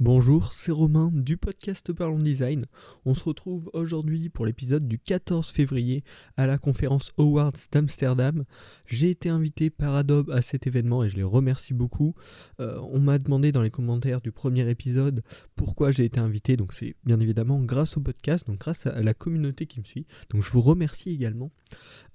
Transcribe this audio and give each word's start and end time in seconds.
Bonjour, 0.00 0.54
c'est 0.54 0.72
Romain 0.72 1.10
du 1.12 1.36
podcast 1.36 1.92
Parlons 1.92 2.20
Design. 2.20 2.64
On 3.04 3.12
se 3.12 3.22
retrouve 3.22 3.68
aujourd'hui 3.74 4.30
pour 4.30 4.46
l'épisode 4.46 4.88
du 4.88 4.98
14 4.98 5.50
février 5.50 6.04
à 6.38 6.46
la 6.46 6.56
conférence 6.56 7.12
Awards 7.18 7.52
d'Amsterdam. 7.70 8.44
J'ai 8.86 9.10
été 9.10 9.28
invité 9.28 9.68
par 9.68 9.94
Adobe 9.94 10.30
à 10.30 10.40
cet 10.40 10.66
événement 10.66 11.04
et 11.04 11.10
je 11.10 11.16
les 11.16 11.22
remercie 11.22 11.74
beaucoup. 11.74 12.14
Euh, 12.60 12.80
on 12.90 12.98
m'a 12.98 13.18
demandé 13.18 13.52
dans 13.52 13.60
les 13.60 13.68
commentaires 13.68 14.22
du 14.22 14.32
premier 14.32 14.66
épisode 14.70 15.22
pourquoi 15.54 15.90
j'ai 15.90 16.06
été 16.06 16.18
invité, 16.18 16.56
donc 16.56 16.72
c'est 16.72 16.96
bien 17.04 17.20
évidemment 17.20 17.60
grâce 17.60 17.98
au 17.98 18.00
podcast, 18.00 18.46
donc 18.46 18.58
grâce 18.58 18.86
à 18.86 19.02
la 19.02 19.12
communauté 19.12 19.66
qui 19.66 19.80
me 19.80 19.84
suit. 19.84 20.06
Donc 20.30 20.42
je 20.42 20.50
vous 20.50 20.62
remercie 20.62 21.10
également. 21.10 21.50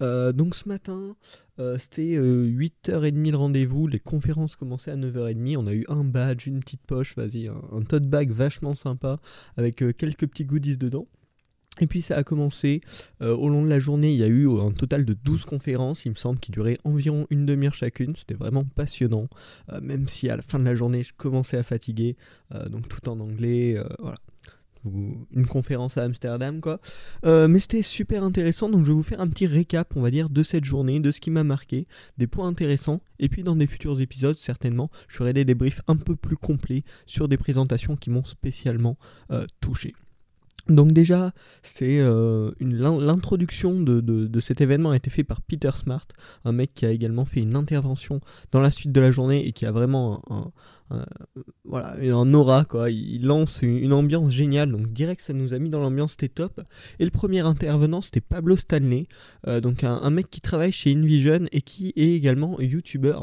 Euh, 0.01 0.31
donc 0.31 0.55
ce 0.55 0.67
matin, 0.67 1.15
euh, 1.59 1.77
c'était 1.77 2.17
8h30 2.17 3.31
le 3.31 3.37
rendez-vous, 3.37 3.87
les 3.87 3.99
conférences 3.99 4.55
commençaient 4.55 4.91
à 4.91 4.97
9h30, 4.97 5.57
on 5.57 5.67
a 5.67 5.73
eu 5.73 5.85
un 5.87 6.03
badge, 6.03 6.47
une 6.47 6.59
petite 6.59 6.85
poche, 6.85 7.15
vas-y, 7.15 7.47
un, 7.47 7.81
tote 7.83 8.07
bag 8.07 8.31
vachement 8.31 8.73
sympa 8.73 9.19
avec 9.57 9.81
euh, 9.81 9.93
quelques 9.93 10.27
petits 10.27 10.45
goodies 10.45 10.77
dedans. 10.77 11.07
Et 11.81 11.87
puis 11.87 12.01
ça 12.01 12.15
a 12.15 12.23
commencé, 12.23 12.79
euh, 13.21 13.35
au 13.35 13.49
long 13.49 13.61
de 13.61 13.69
la 13.69 13.79
journée, 13.79 14.13
il 14.13 14.17
y 14.17 14.23
a 14.23 14.27
eu 14.27 14.49
un 14.49 14.71
total 14.71 15.03
de 15.03 15.13
12 15.13 15.43
conférences, 15.43 16.05
il 16.05 16.11
me 16.11 16.15
semble, 16.15 16.39
qui 16.39 16.51
duraient 16.51 16.77
environ 16.85 17.27
une 17.29 17.45
demi-heure 17.45 17.73
chacune, 17.73 18.15
c'était 18.15 18.33
vraiment 18.33 18.63
passionnant, 18.63 19.27
même 19.81 20.07
si 20.07 20.29
à 20.29 20.37
la 20.37 20.41
fin 20.41 20.57
de 20.57 20.63
la 20.63 20.73
journée 20.73 21.03
je 21.03 21.11
commençais 21.17 21.57
à 21.57 21.63
fatiguer, 21.63 22.15
donc 22.69 22.87
tout 22.87 23.09
en 23.09 23.19
anglais, 23.19 23.77
voilà 23.99 24.17
une 25.31 25.45
conférence 25.45 25.97
à 25.97 26.03
Amsterdam, 26.03 26.61
quoi. 26.61 26.79
Euh, 27.25 27.47
mais 27.47 27.59
c'était 27.59 27.81
super 27.81 28.23
intéressant, 28.23 28.69
donc 28.69 28.83
je 28.83 28.89
vais 28.89 28.95
vous 28.95 29.03
faire 29.03 29.21
un 29.21 29.27
petit 29.27 29.47
récap, 29.47 29.93
on 29.95 30.01
va 30.01 30.11
dire, 30.11 30.29
de 30.29 30.43
cette 30.43 30.65
journée, 30.65 30.99
de 30.99 31.11
ce 31.11 31.19
qui 31.19 31.31
m'a 31.31 31.43
marqué, 31.43 31.87
des 32.17 32.27
points 32.27 32.47
intéressants, 32.47 33.01
et 33.19 33.29
puis 33.29 33.43
dans 33.43 33.55
des 33.55 33.67
futurs 33.67 33.99
épisodes, 34.01 34.37
certainement, 34.37 34.89
je 35.07 35.17
ferai 35.17 35.33
des 35.33 35.45
débriefs 35.45 35.81
un 35.87 35.95
peu 35.95 36.15
plus 36.15 36.37
complets 36.37 36.83
sur 37.05 37.27
des 37.27 37.37
présentations 37.37 37.95
qui 37.95 38.09
m'ont 38.09 38.23
spécialement 38.23 38.97
euh, 39.31 39.45
touché. 39.61 39.93
Donc 40.67 40.93
déjà, 40.93 41.31
c'est 41.61 41.99
euh, 41.99 42.51
l'introduction 42.59 43.79
de, 43.79 44.39
cet 44.39 44.61
événement 44.61 44.91
a 44.91 44.95
été 44.95 45.09
fait 45.11 45.23
par 45.23 45.41
Peter 45.41 45.69
Smart, 45.75 46.07
un 46.43 46.51
mec 46.51 46.73
qui 46.73 46.85
a 46.85 46.91
également 46.91 47.25
fait 47.25 47.41
une 47.41 47.55
intervention 47.55 48.19
dans 48.51 48.59
la 48.59 48.71
suite 48.71 48.91
de 48.91 48.99
la 48.99 49.11
journée 49.11 49.47
et 49.47 49.51
qui 49.51 49.65
a 49.65 49.71
vraiment 49.71 50.23
un, 50.29 51.05
voilà, 51.65 51.95
un 52.01 52.33
aura 52.33 52.65
quoi. 52.65 52.89
Il 52.89 53.25
lance 53.25 53.61
une, 53.61 53.93
ambiance 53.93 54.31
géniale, 54.31 54.71
donc 54.71 54.91
direct 54.91 55.21
ça 55.21 55.33
nous 55.33 55.53
a 55.53 55.59
mis 55.59 55.69
dans 55.69 55.79
l'ambiance, 55.79 56.11
c'était 56.11 56.29
top. 56.29 56.61
Et 56.99 57.05
le 57.05 57.11
premier 57.11 57.41
intervenant 57.41 58.01
c'était 58.01 58.21
Pablo 58.21 58.55
Stanley, 58.55 59.05
euh, 59.47 59.61
donc 59.61 59.83
un, 59.83 60.09
mec 60.09 60.31
qui 60.31 60.41
travaille 60.41 60.71
chez 60.71 60.91
InVision 60.91 61.45
et 61.51 61.61
qui 61.61 61.93
est 61.95 62.13
également 62.15 62.59
YouTuber. 62.59 63.19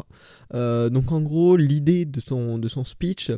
Euh, 0.54 0.90
donc 0.90 1.10
en 1.10 1.20
gros 1.20 1.56
l'idée 1.56 2.04
de 2.04 2.20
son, 2.20 2.58
de 2.58 2.68
son 2.68 2.84
speech 2.84 3.32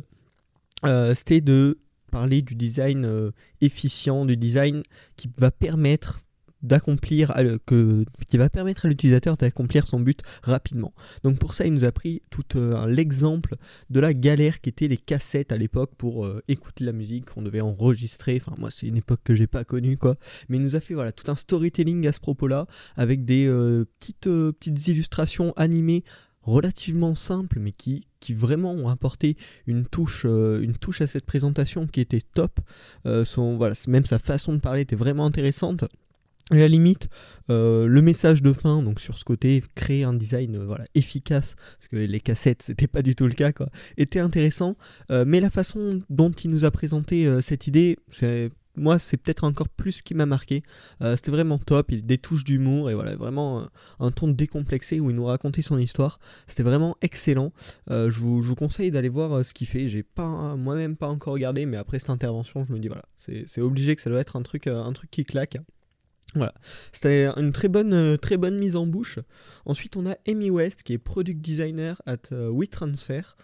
c'était 1.15 1.41
de 1.41 1.79
parler 2.15 2.41
du 2.41 2.55
design 2.55 3.03
euh, 3.03 3.31
efficient, 3.59 4.25
du 4.25 4.37
design 4.37 4.83
qui 5.17 5.29
va 5.37 5.51
permettre 5.51 6.21
d'accomplir 6.61 7.33
que 7.65 8.05
qui 8.29 8.37
va 8.37 8.49
permettre 8.49 8.85
à 8.85 8.87
l'utilisateur 8.87 9.35
d'accomplir 9.35 9.85
son 9.85 9.99
but 9.99 10.21
rapidement. 10.41 10.93
Donc 11.23 11.39
pour 11.39 11.53
ça, 11.53 11.65
il 11.65 11.73
nous 11.73 11.83
a 11.83 11.91
pris 11.91 12.21
tout 12.29 12.55
euh, 12.55 12.87
l'exemple 12.87 13.57
de 13.89 13.99
la 13.99 14.13
galère 14.13 14.61
qui 14.61 14.69
était 14.69 14.87
les 14.87 14.97
cassettes 14.97 15.51
à 15.51 15.57
l'époque 15.57 15.91
pour 15.97 16.25
euh, 16.25 16.41
écouter 16.47 16.85
la 16.85 16.93
musique 16.93 17.25
qu'on 17.25 17.41
devait 17.41 17.59
enregistrer. 17.59 18.41
Enfin 18.41 18.55
moi, 18.57 18.71
c'est 18.71 18.87
une 18.87 18.95
époque 18.95 19.19
que 19.25 19.35
j'ai 19.35 19.47
pas 19.47 19.65
connue 19.65 19.97
quoi, 19.97 20.15
mais 20.47 20.55
il 20.55 20.63
nous 20.63 20.77
a 20.77 20.79
fait 20.79 20.93
voilà 20.93 21.11
tout 21.11 21.29
un 21.29 21.35
storytelling 21.35 22.07
à 22.07 22.13
ce 22.13 22.21
propos-là 22.21 22.65
avec 22.95 23.25
des 23.25 23.45
petites 23.99 24.87
illustrations 24.87 25.51
animées 25.57 26.05
relativement 26.45 27.15
simples 27.15 27.59
mais 27.59 27.71
qui, 27.71 28.07
qui 28.19 28.33
vraiment 28.33 28.71
ont 28.71 28.87
apporté 28.87 29.37
une 29.67 29.85
touche, 29.85 30.23
euh, 30.25 30.61
une 30.61 30.75
touche 30.77 31.01
à 31.01 31.07
cette 31.07 31.25
présentation 31.25 31.87
qui 31.87 32.01
était 32.01 32.21
top. 32.21 32.59
Euh, 33.05 33.25
son, 33.25 33.57
voilà, 33.57 33.75
même 33.87 34.05
sa 34.05 34.19
façon 34.19 34.53
de 34.53 34.59
parler 34.59 34.81
était 34.81 34.95
vraiment 34.95 35.25
intéressante. 35.25 35.83
à 36.51 36.55
la 36.55 36.67
limite, 36.67 37.09
euh, 37.49 37.87
le 37.87 38.01
message 38.01 38.41
de 38.41 38.53
fin, 38.53 38.81
donc 38.81 38.99
sur 38.99 39.17
ce 39.17 39.23
côté, 39.23 39.63
créer 39.73 40.03
un 40.03 40.13
design 40.13 40.63
voilà, 40.63 40.85
efficace, 40.93 41.55
parce 41.77 41.87
que 41.87 41.97
les 41.97 42.19
cassettes, 42.19 42.61
c'était 42.65 42.87
pas 42.87 43.01
du 43.01 43.15
tout 43.15 43.27
le 43.27 43.33
cas, 43.33 43.51
quoi, 43.51 43.69
était 43.97 44.19
intéressant. 44.19 44.75
mais 45.09 45.39
la 45.39 45.49
façon 45.49 46.01
dont 46.09 46.31
il 46.31 46.51
nous 46.51 46.65
a 46.65 46.71
présenté 46.71 47.41
cette 47.41 47.67
idée, 47.67 47.97
c'est 48.09 48.49
moi, 48.77 48.99
c'est 48.99 49.17
peut-être 49.17 49.43
encore 49.43 49.69
plus 49.69 49.93
ce 49.93 50.03
qui 50.03 50.13
m'a 50.13 50.25
marqué. 50.25 50.63
Euh, 51.01 51.15
c'était 51.15 51.31
vraiment 51.31 51.57
top, 51.57 51.91
il 51.91 52.05
des 52.05 52.19
d'humour 52.43 52.89
et 52.89 52.93
voilà, 52.93 53.15
vraiment 53.15 53.61
euh, 53.61 53.65
un, 53.99 54.11
ton 54.11 54.27
décomplexé 54.27 54.99
où 54.99 55.09
il 55.09 55.15
nous 55.15 55.25
racontait 55.25 55.61
son 55.61 55.77
histoire. 55.77 56.19
C'était 56.47 56.63
vraiment 56.63 56.97
excellent. 57.01 57.53
Euh, 57.89 58.09
je, 58.09 58.19
vous, 58.19 58.55
conseille 58.55 58.91
d'aller 58.91 59.09
voir 59.09 59.45
ce 59.45 59.53
qu'il 59.53 59.67
fait. 59.67 59.87
J'ai 59.87 60.03
pas 60.03 60.55
moi-même 60.55 60.95
pas 60.95 61.07
encore 61.07 61.33
regardé, 61.33 61.65
mais 61.65 61.77
après 61.77 61.99
cette 61.99 62.09
intervention, 62.09 62.65
je 62.65 62.73
me 62.73 62.79
dis 62.79 62.87
voilà, 62.87 63.03
c'est 63.17 63.61
obligé 63.61 63.95
que 63.95 64.01
ça 64.01 64.09
doit 64.09 64.19
être 64.19 64.35
un 64.35 64.41
truc, 64.41 64.67
un 64.67 64.91
truc 64.93 65.11
qui 65.11 65.23
claque. 65.23 65.57
Voilà, 66.33 66.53
c'était 66.91 67.27
une 67.37 67.53
très 67.53 67.69
bonne, 67.69 68.17
très 68.17 68.37
bonne 68.37 68.57
mise 68.57 68.75
en 68.75 68.85
bouche. 68.85 69.19
Ensuite, 69.65 69.95
on 69.95 70.05
a 70.05 70.17
Amy 70.27 70.49
West 70.49 70.83
qui 70.83 70.93
est 70.93 70.97
product 70.97 71.39
designer 71.39 72.01
at 72.05 72.31
WeTransfer, 72.31 73.35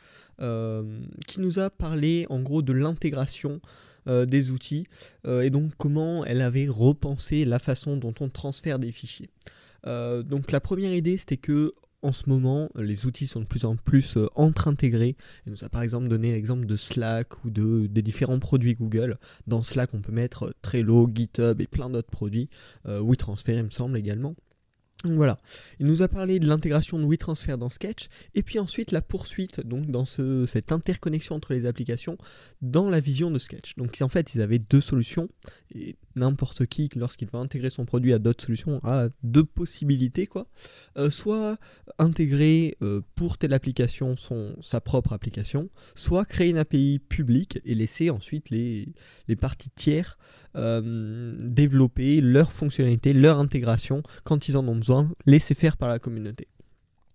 qui 1.27 1.39
nous 1.39 1.59
a 1.59 1.69
parlé 1.69 2.25
en 2.29 2.41
gros 2.41 2.61
de 2.61 2.73
l'intégration 2.73 3.61
euh, 4.07 4.25
des 4.25 4.49
outils 4.51 4.85
euh, 5.27 5.41
et 5.41 5.51
donc 5.51 5.73
comment 5.77 6.25
elle 6.25 6.41
avait 6.41 6.67
repensé 6.67 7.45
la 7.45 7.59
façon 7.59 7.97
dont 7.97 8.13
on 8.19 8.29
transfère 8.29 8.79
des 8.79 8.91
fichiers. 8.91 9.29
Euh, 9.85 10.23
donc 10.23 10.51
la 10.51 10.59
première 10.59 10.93
idée 10.93 11.17
c'était 11.17 11.37
que 11.37 11.73
en 12.03 12.11
ce 12.11 12.27
moment, 12.27 12.67
les 12.75 13.05
outils 13.05 13.27
sont 13.27 13.41
de 13.41 13.45
plus 13.45 13.63
en 13.63 13.75
plus 13.75 14.17
entre 14.33 14.67
intégrés. 14.67 15.15
Elle 15.45 15.51
nous 15.51 15.63
a 15.63 15.69
par 15.69 15.83
exemple 15.83 16.07
donné 16.07 16.31
l'exemple 16.31 16.65
de 16.65 16.75
Slack 16.75 17.45
ou 17.45 17.51
de, 17.51 17.85
des 17.85 18.01
différents 18.01 18.39
produits 18.39 18.73
Google. 18.73 19.19
Dans 19.45 19.61
Slack, 19.61 19.93
on 19.93 20.01
peut 20.01 20.11
mettre 20.11 20.55
Trello, 20.63 21.07
GitHub 21.13 21.61
et 21.61 21.67
plein 21.67 21.91
d'autres 21.91 22.09
produits. 22.09 22.49
WeTransfer, 22.85 23.53
il 23.53 23.65
me 23.65 23.69
semble 23.69 23.97
également. 23.97 24.33
Voilà, 25.03 25.39
il 25.79 25.87
nous 25.87 26.03
a 26.03 26.07
parlé 26.07 26.39
de 26.39 26.47
l'intégration 26.47 26.99
de 26.99 27.05
WeTransfer 27.05 27.57
dans 27.57 27.69
Sketch, 27.69 28.07
et 28.35 28.43
puis 28.43 28.59
ensuite 28.59 28.91
la 28.91 29.01
poursuite, 29.01 29.61
dans 29.65 30.05
ce, 30.05 30.45
cette 30.45 30.71
interconnexion 30.71 31.35
entre 31.35 31.53
les 31.53 31.65
applications 31.65 32.19
dans 32.61 32.87
la 32.87 32.99
vision 32.99 33.31
de 33.31 33.39
Sketch. 33.39 33.75
Donc 33.77 33.97
en 34.01 34.09
fait, 34.09 34.35
ils 34.35 34.41
avaient 34.41 34.59
deux 34.59 34.81
solutions, 34.81 35.27
et 35.73 35.95
n'importe 36.15 36.67
qui, 36.67 36.87
lorsqu'il 36.95 37.29
va 37.29 37.39
intégrer 37.39 37.71
son 37.71 37.85
produit 37.85 38.13
à 38.13 38.19
d'autres 38.19 38.43
solutions, 38.43 38.79
a 38.83 39.09
deux 39.23 39.43
possibilités, 39.43 40.27
quoi. 40.27 40.45
Euh, 40.97 41.09
soit 41.09 41.57
intégrer 41.97 42.77
euh, 42.83 43.01
pour 43.15 43.39
telle 43.39 43.53
application 43.53 44.15
son, 44.15 44.55
sa 44.61 44.81
propre 44.81 45.13
application, 45.13 45.69
soit 45.95 46.25
créer 46.25 46.49
une 46.49 46.57
API 46.57 46.99
publique 46.99 47.59
et 47.65 47.73
laisser 47.73 48.11
ensuite 48.11 48.51
les 48.51 48.93
parties 49.39 49.71
tiers 49.71 50.19
euh, 50.55 51.35
développer 51.39 52.21
leurs 52.21 52.51
fonctionnalités, 52.51 53.13
leur 53.13 53.39
intégration 53.39 54.03
quand 54.23 54.47
ils 54.47 54.57
en 54.57 54.67
ont 54.67 54.75
besoin, 54.75 55.09
laisser 55.25 55.53
faire 55.53 55.77
par 55.77 55.89
la 55.89 55.99
communauté. 55.99 56.47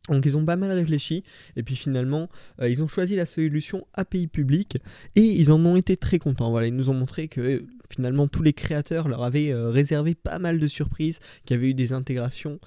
Donc 0.08 0.24
ils 0.24 0.36
ont 0.36 0.44
pas 0.44 0.56
mal 0.56 0.70
réfléchi 0.70 1.24
et 1.56 1.62
puis 1.62 1.74
finalement 1.74 2.28
euh, 2.60 2.68
ils 2.68 2.82
ont 2.82 2.86
choisi 2.86 3.16
la 3.16 3.26
solution 3.26 3.86
API 3.94 4.28
publique 4.28 4.78
et 5.16 5.22
ils 5.22 5.50
en 5.50 5.64
ont 5.64 5.76
été 5.76 5.96
très 5.96 6.18
contents. 6.18 6.58
Ils 6.60 6.74
nous 6.74 6.90
ont 6.90 6.94
montré 6.94 7.28
que 7.28 7.64
finalement 7.90 8.28
tous 8.28 8.42
les 8.42 8.52
créateurs 8.52 9.08
leur 9.08 9.22
avaient 9.22 9.52
euh, 9.52 9.68
réservé 9.68 10.14
pas 10.14 10.38
mal 10.38 10.58
de 10.58 10.66
surprises, 10.66 11.18
qu'il 11.44 11.56
y 11.56 11.58
avait 11.58 11.70
eu 11.70 11.74
des 11.74 11.92
intégrations 11.92 12.58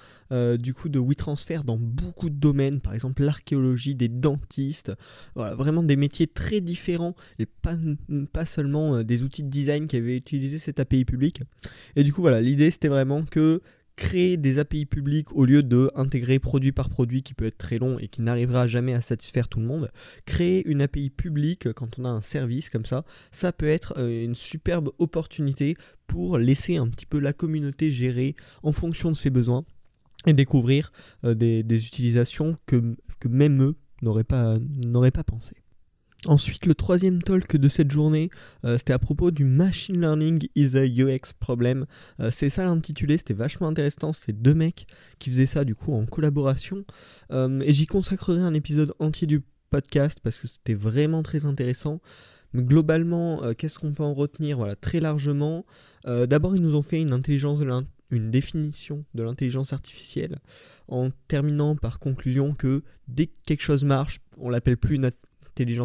du 0.60 0.74
coup 0.74 0.88
de 0.88 1.00
WeTransfer 1.00 1.64
dans 1.64 1.76
beaucoup 1.76 2.30
de 2.30 2.36
domaines, 2.36 2.80
par 2.80 2.94
exemple 2.94 3.24
l'archéologie, 3.24 3.96
des 3.96 4.06
dentistes, 4.06 4.92
voilà, 5.34 5.56
vraiment 5.56 5.82
des 5.82 5.96
métiers 5.96 6.28
très 6.28 6.60
différents 6.60 7.16
et 7.40 7.46
pas, 7.46 8.44
seulement 8.44 9.02
des 9.02 9.24
outils 9.24 9.42
de 9.42 9.48
design 9.48 9.88
qui 9.88 9.96
avaient 9.96 10.16
utilisé 10.16 10.60
cette 10.60 10.78
API 10.78 11.04
publique. 11.04 11.42
Et 11.96 12.04
du 12.04 12.12
coup 12.12 12.20
voilà, 12.20 12.40
l'idée 12.40 12.70
c'était 12.70 12.86
vraiment 12.86 13.24
que 13.24 13.60
créer 13.96 14.36
des 14.36 14.58
API 14.58 14.86
publics 14.86 15.34
au 15.34 15.44
lieu 15.44 15.62
de 15.62 15.90
intégrer 15.94 16.38
produit 16.38 16.72
par 16.72 16.88
produit 16.88 17.22
qui 17.22 17.34
peut 17.34 17.46
être 17.46 17.58
très 17.58 17.78
long 17.78 17.98
et 17.98 18.08
qui 18.08 18.22
n'arrivera 18.22 18.66
jamais 18.66 18.94
à 18.94 19.00
satisfaire 19.00 19.48
tout 19.48 19.60
le 19.60 19.66
monde. 19.66 19.90
Créer 20.24 20.66
une 20.66 20.82
API 20.82 21.10
publique 21.10 21.72
quand 21.72 21.98
on 21.98 22.04
a 22.04 22.08
un 22.08 22.22
service 22.22 22.70
comme 22.70 22.86
ça, 22.86 23.04
ça 23.30 23.52
peut 23.52 23.68
être 23.68 23.94
euh, 23.98 24.24
une 24.24 24.34
superbe 24.34 24.90
opportunité 24.98 25.76
pour 26.06 26.38
laisser 26.38 26.76
un 26.76 26.88
petit 26.88 27.06
peu 27.06 27.18
la 27.18 27.32
communauté 27.32 27.90
gérer 27.90 28.34
en 28.62 28.72
fonction 28.72 29.10
de 29.10 29.16
ses 29.16 29.30
besoins 29.30 29.64
et 30.26 30.32
découvrir 30.32 30.92
euh, 31.24 31.34
des, 31.34 31.86
utilisations 31.86 32.56
que, 32.66 32.96
que 33.20 33.28
même 33.28 33.62
eux 33.62 33.76
n'auraient 34.02 34.24
pas, 34.24 34.58
n'auraient 34.58 35.10
pas 35.10 35.24
pensé. 35.24 35.54
Ensuite, 36.26 36.66
le 36.66 36.74
troisième 36.74 37.22
talk 37.22 37.56
de 37.56 37.68
cette 37.68 37.90
journée, 37.90 38.28
euh, 38.66 38.76
c'était 38.76 38.92
à 38.92 38.98
propos 38.98 39.30
du 39.30 39.44
Machine 39.44 39.98
Learning 39.98 40.48
is 40.54 40.76
a 40.76 40.84
UX 40.84 41.32
Problem. 41.38 41.86
Euh, 42.20 42.30
c'est 42.30 42.50
ça 42.50 42.64
l'intitulé, 42.64 43.16
c'était 43.16 43.32
vachement 43.32 43.68
intéressant. 43.68 44.12
C'était 44.12 44.34
deux 44.34 44.52
mecs 44.52 44.86
qui 45.18 45.30
faisaient 45.30 45.46
ça 45.46 45.64
du 45.64 45.74
coup 45.74 45.94
en 45.94 46.04
collaboration. 46.04 46.84
Euh, 47.32 47.60
et 47.60 47.72
j'y 47.72 47.86
consacrerai 47.86 48.40
un 48.40 48.52
épisode 48.52 48.92
entier 48.98 49.26
du 49.26 49.42
podcast 49.70 50.18
parce 50.22 50.38
que 50.38 50.46
c'était 50.46 50.74
vraiment 50.74 51.22
très 51.22 51.46
intéressant. 51.46 52.02
Mais 52.52 52.64
globalement, 52.64 53.54
qu'est-ce 53.54 53.78
qu'on 53.78 53.92
peut 53.92 54.02
en 54.02 54.12
retenir? 54.12 54.58
Voilà, 54.58 54.74
très 54.74 54.98
largement. 54.98 55.64
D'abord, 56.04 56.56
ils 56.56 56.62
nous 56.62 56.74
ont 56.74 56.82
fait 56.82 57.00
une 57.00 57.12
intelligence 57.12 57.62
une 58.10 58.32
définition 58.32 59.02
de 59.14 59.22
l'intelligence 59.22 59.72
artificielle 59.72 60.40
en 60.88 61.10
terminant 61.28 61.76
par 61.76 62.00
conclusion 62.00 62.52
que 62.52 62.82
dès 63.06 63.26
que 63.26 63.36
quelque 63.46 63.62
chose 63.62 63.84
marche, 63.84 64.18
on 64.36 64.50
l'appelle 64.50 64.76
plus 64.76 64.96
une 64.96 65.04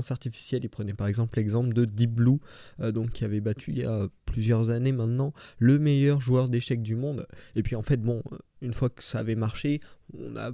artificielle. 0.09 0.63
Il 0.63 0.69
prenait 0.69 0.93
par 0.93 1.07
exemple 1.07 1.37
l'exemple 1.37 1.73
de 1.73 1.85
Deep 1.85 2.11
Blue, 2.11 2.39
donc 2.79 3.11
qui 3.11 3.25
avait 3.25 3.41
battu 3.41 3.71
il 3.71 3.79
y 3.79 3.83
a 3.83 4.07
plusieurs 4.25 4.69
années 4.69 4.91
maintenant 4.91 5.33
le 5.59 5.79
meilleur 5.79 6.21
joueur 6.21 6.49
d'échecs 6.49 6.81
du 6.81 6.95
monde. 6.95 7.27
Et 7.55 7.63
puis 7.63 7.75
en 7.75 7.83
fait, 7.83 8.01
bon, 8.01 8.21
une 8.61 8.73
fois 8.73 8.89
que 8.89 9.03
ça 9.03 9.19
avait 9.19 9.35
marché, 9.35 9.79
on 10.13 10.35
a 10.35 10.51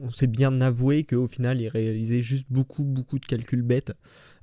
on 0.00 0.10
s'est 0.10 0.26
bien 0.26 0.60
avoué 0.60 1.04
qu'au 1.04 1.28
final, 1.28 1.60
il 1.60 1.68
réalisait 1.68 2.22
juste 2.22 2.46
beaucoup, 2.50 2.82
beaucoup 2.82 3.18
de 3.18 3.26
calculs 3.26 3.62
bêtes 3.62 3.92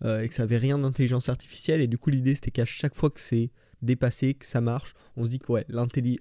et 0.06 0.28
que 0.30 0.34
ça 0.34 0.44
avait 0.44 0.58
rien 0.58 0.78
d'intelligence 0.78 1.28
artificielle. 1.28 1.82
Et 1.82 1.88
du 1.88 1.98
coup, 1.98 2.12
l'idée, 2.12 2.36
c'était 2.36 2.52
qu'à 2.52 2.66
chaque 2.66 2.96
fois 2.96 3.10
que 3.10 3.20
c'est 3.20 3.52
dépassé, 3.82 4.34
que 4.34 4.46
ça 4.46 4.62
marche, 4.62 4.94
on 5.16 5.24
se 5.24 5.30
dit 5.30 5.40
que 5.40 5.52
ouais, 5.52 5.66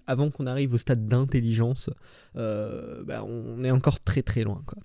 avant 0.06 0.30
qu'on 0.30 0.46
arrive 0.46 0.74
au 0.74 0.78
stade 0.78 1.06
d'intelligence, 1.06 1.90
euh, 2.36 3.04
bah, 3.04 3.24
on 3.24 3.64
est 3.64 3.70
encore 3.70 4.00
très 4.00 4.22
très 4.22 4.42
loin. 4.42 4.62
Quoi. 4.66 4.82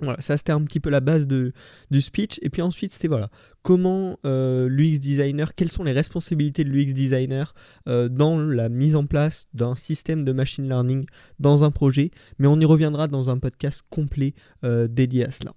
Voilà, 0.00 0.20
ça 0.20 0.36
c'était 0.36 0.52
un 0.52 0.62
petit 0.62 0.80
peu 0.80 0.90
la 0.90 1.00
base 1.00 1.26
de, 1.26 1.52
du 1.90 2.00
speech. 2.00 2.38
Et 2.42 2.50
puis 2.50 2.62
ensuite, 2.62 2.92
c'était 2.92 3.08
voilà, 3.08 3.28
comment 3.62 4.18
euh, 4.24 4.68
l'UX 4.68 4.98
designer, 4.98 5.54
quelles 5.54 5.70
sont 5.70 5.84
les 5.84 5.92
responsabilités 5.92 6.64
de 6.64 6.70
l'UX 6.70 6.92
designer 6.92 7.54
euh, 7.88 8.08
dans 8.08 8.38
la 8.38 8.68
mise 8.68 8.96
en 8.96 9.06
place 9.06 9.46
d'un 9.52 9.76
système 9.76 10.24
de 10.24 10.32
machine 10.32 10.66
learning 10.66 11.04
dans 11.38 11.64
un 11.64 11.70
projet. 11.70 12.10
Mais 12.38 12.46
on 12.46 12.58
y 12.58 12.64
reviendra 12.64 13.08
dans 13.08 13.30
un 13.30 13.38
podcast 13.38 13.82
complet 13.90 14.34
dédié 14.62 15.26
à 15.26 15.30
cela. 15.30 15.52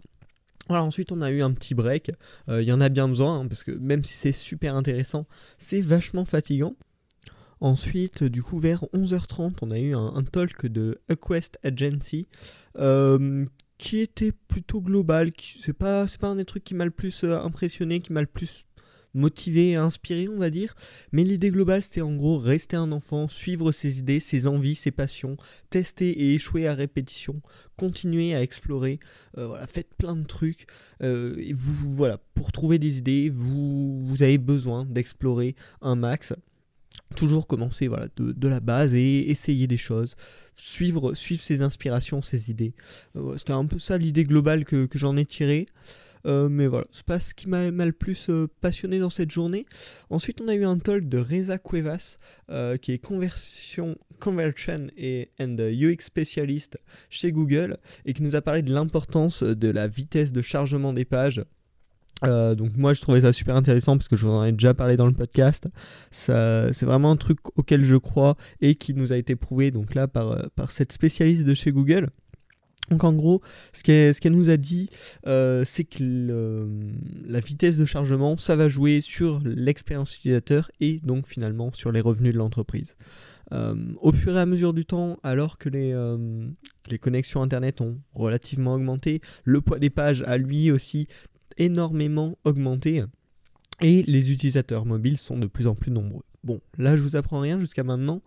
Voilà, 0.68 0.84
ensuite 0.84 1.12
on 1.12 1.22
a 1.22 1.30
eu 1.30 1.42
un 1.42 1.51
petit 1.51 1.74
break. 1.74 2.12
Il 2.48 2.63
y 2.63 2.72
en 2.72 2.81
a 2.81 2.89
bien 2.89 3.07
besoin, 3.07 3.39
hein, 3.39 3.48
parce 3.48 3.63
que 3.63 3.72
même 3.72 4.04
si 4.04 4.13
c'est 4.13 4.31
super 4.31 4.75
intéressant, 4.75 5.25
c'est 5.57 5.81
vachement 5.81 6.25
fatigant. 6.25 6.75
Ensuite, 7.60 8.25
du 8.25 8.44
coup, 8.44 8.60
vers 8.60 8.84
11h30, 8.94 9.54
on 9.62 9.72
a 9.72 9.80
eu 9.80 9.96
un, 9.96 10.22
talk 10.24 10.66
de 10.66 11.00
A 11.10 11.16
Quest 11.16 11.57
Agency 11.63 12.28
qui 13.84 14.00
était 14.00 14.32
plutôt 14.32 14.80
global. 14.80 15.34
C'est 15.38 15.74
pas, 15.74 16.06
pas 16.18 16.28
un 16.28 16.38
des 16.38 16.46
trucs 16.46 16.64
qui 16.64 16.74
m'a 16.74 16.86
le 16.86 16.92
plus 16.92 17.26
impressionné, 17.26 18.00
qui 18.00 18.14
m'a 18.14 18.22
le 18.22 18.28
plus 18.28 18.66
motivé 19.14 19.72
et 19.72 19.76
inspiré, 19.76 20.30
on 20.30 20.38
va 20.38 20.50
dire. 20.50 20.74
Mais 21.12 21.26
l'idée 21.26 21.52
globale, 21.52 21.82
c'était 21.82 22.00
en 22.00 22.16
gros 22.16 22.38
rester 22.38 22.78
un 22.78 22.94
enfant, 22.94 23.28
suivre 23.28 23.74
ses 23.74 24.00
idées, 24.00 24.22
ses 24.22 24.48
envies, 24.48 24.76
ses 24.76 24.92
passions, 24.92 25.36
tester 25.70 26.10
et 26.12 26.34
échouer 26.34 26.66
à 26.66 26.74
répétition, 26.74 27.42
continuer 27.78 28.34
à 28.34 28.42
explorer, 28.42 29.02
euh, 29.38 29.60
faites 29.68 29.94
plein 29.96 30.16
de 30.16 30.26
trucs. 30.26 30.66
Euh, 31.02 31.36
et 31.40 31.52
vous, 31.52 31.94
voilà, 31.94 32.20
pour 32.36 32.54
trouver 32.54 32.80
des 32.80 33.00
idées, 33.00 33.30
vous 33.30 34.16
avez 34.22 34.38
besoin 34.38 34.86
d'explorer 34.86 35.58
un 35.82 35.98
max 35.98 36.34
toujours 37.13 37.48
commencer 37.48 37.88
voilà, 37.88 38.07
de, 38.18 38.48
la 38.48 38.60
base 38.60 38.94
et 38.94 39.30
essayer 39.30 39.68
des 39.68 39.77
choses, 39.77 40.15
suivre, 40.54 41.13
suivre 41.13 41.42
ses 41.42 41.62
inspirations, 41.62 42.21
ses 42.21 42.51
idées. 42.51 42.74
Euh, 43.15 43.38
c'était 43.38 43.54
un 43.54 43.65
peu 43.65 43.80
ça 43.80 43.98
l'idée 43.98 44.24
globale 44.24 44.65
que, 44.65 44.86
que 44.86 44.98
j'en 44.98 45.18
ai 45.18 45.25
tirée. 45.25 45.68
Euh, 46.25 46.48
mais 46.48 46.68
voilà, 46.68 46.86
c'est 46.92 47.06
pas 47.06 47.19
ce 47.19 47.33
qui 47.33 47.50
m'a 47.50 47.69
le 47.69 47.92
plus 47.92 48.30
euh, 48.30 48.48
passionné 48.62 48.98
dans 48.98 49.10
cette 49.10 49.30
journée. 49.30 49.65
Ensuite, 50.10 50.39
on 50.39 50.48
a 50.48 50.56
eu 50.56 50.63
un 50.63 50.77
talk 50.77 51.10
de 51.10 51.18
Reza 51.18 51.57
Cuevas, 51.57 52.18
qui 52.81 52.94
est 52.94 52.98
conversion, 52.98 53.98
conversion 54.21 54.88
et 54.95 55.31
and 55.39 55.57
UX 55.60 56.06
spécialiste 56.06 56.77
chez 57.10 57.33
Google, 57.33 57.77
et 58.06 58.13
qui 58.13 58.24
nous 58.24 58.38
a 58.38 58.42
parlé 58.42 58.62
de 58.62 58.74
l'importance 58.74 59.44
de 59.44 59.68
la 59.68 59.89
vitesse 59.89 60.31
de 60.31 60.42
chargement 60.42 60.94
des 60.94 61.06
pages. 61.06 61.44
Donc 62.21 62.77
moi 62.77 62.94
je 62.94 63.01
trouvais 63.01 63.21
ça 63.21 63.33
super 63.33 63.56
intéressant 63.56 63.98
parce 63.98 64.07
que 64.07 64.15
je 64.15 64.25
vous 64.25 64.31
en 64.31 64.45
ai 64.45 64.51
déjà 64.51 64.74
parlé 64.74 64.95
dans 64.95 65.07
le 65.07 65.13
podcast. 65.13 65.68
C'est 66.12 66.83
vraiment 66.83 67.12
un 67.12 67.18
truc 67.18 67.39
auquel 67.57 67.83
je 67.83 67.95
crois 67.95 68.38
et 68.62 68.75
qui 68.75 68.94
nous 68.94 69.12
a 69.12 69.18
été 69.18 69.36
prouvé 69.36 69.71
donc 69.71 69.94
là 69.94 70.07
par, 70.07 70.50
par 70.56 70.71
cette 70.71 70.94
spécialiste 70.94 71.44
de 71.44 71.54
chez 71.54 71.71
Google. 71.71 72.10
Donc 72.89 73.04
en 73.04 73.13
gros, 73.13 73.42
ce 73.71 73.81
qu'elle 74.19 74.31
nous 74.33 74.50
a 74.50 74.57
dit, 74.57 74.89
euh, 75.25 75.63
c'est 75.65 75.86
que 75.86 76.68
la 77.25 77.39
vitesse 77.39 77.77
de 77.77 77.86
chargement, 77.86 78.36
ça 78.36 78.56
va 78.56 78.68
jouer 78.68 79.01
sur 79.01 79.39
l'expérience 79.44 80.18
utilisateur 80.18 80.69
et 80.80 81.00
donc 81.04 81.27
finalement 81.27 81.71
sur 81.71 81.92
les 81.92 82.01
revenus 82.01 82.33
de 82.33 82.38
l'entreprise. 82.38 82.95
Euh, 83.51 83.75
au 84.01 84.12
fur 84.12 84.36
et 84.36 84.39
à 84.39 84.45
mesure 84.45 84.74
du 84.74 84.86
temps, 84.86 85.18
alors 85.24 85.57
que 85.57 85.69
les, 85.69 85.92
euh, 85.94 86.48
les 86.89 86.98
connexions 86.98 87.42
Internet 87.42 87.81
ont 87.81 88.00
relativement 88.13 88.74
augmenté, 88.75 89.21
le 89.44 89.62
poids 89.62 89.80
des 89.80 89.89
pages 89.89 90.24
a 90.27 90.38
lui 90.38 90.71
aussi 90.71 91.07
énormément 91.58 92.38
augmenté 92.44 93.04
et 93.82 94.04
les 94.04 94.32
utilisateurs 94.32 94.86
mobiles 94.86 95.18
sont 95.18 95.38
de 95.38 95.48
plus 95.48 95.68
en 95.68 95.76
plus 95.76 95.92
nombreux. 95.92 96.24
Bon, 96.44 96.60
là 96.78 96.96
je 96.96 97.02
vous 97.02 97.16
apprends 97.16 97.40
rien 97.40 97.60
jusqu'à 97.60 97.84
maintenant. 97.84 98.22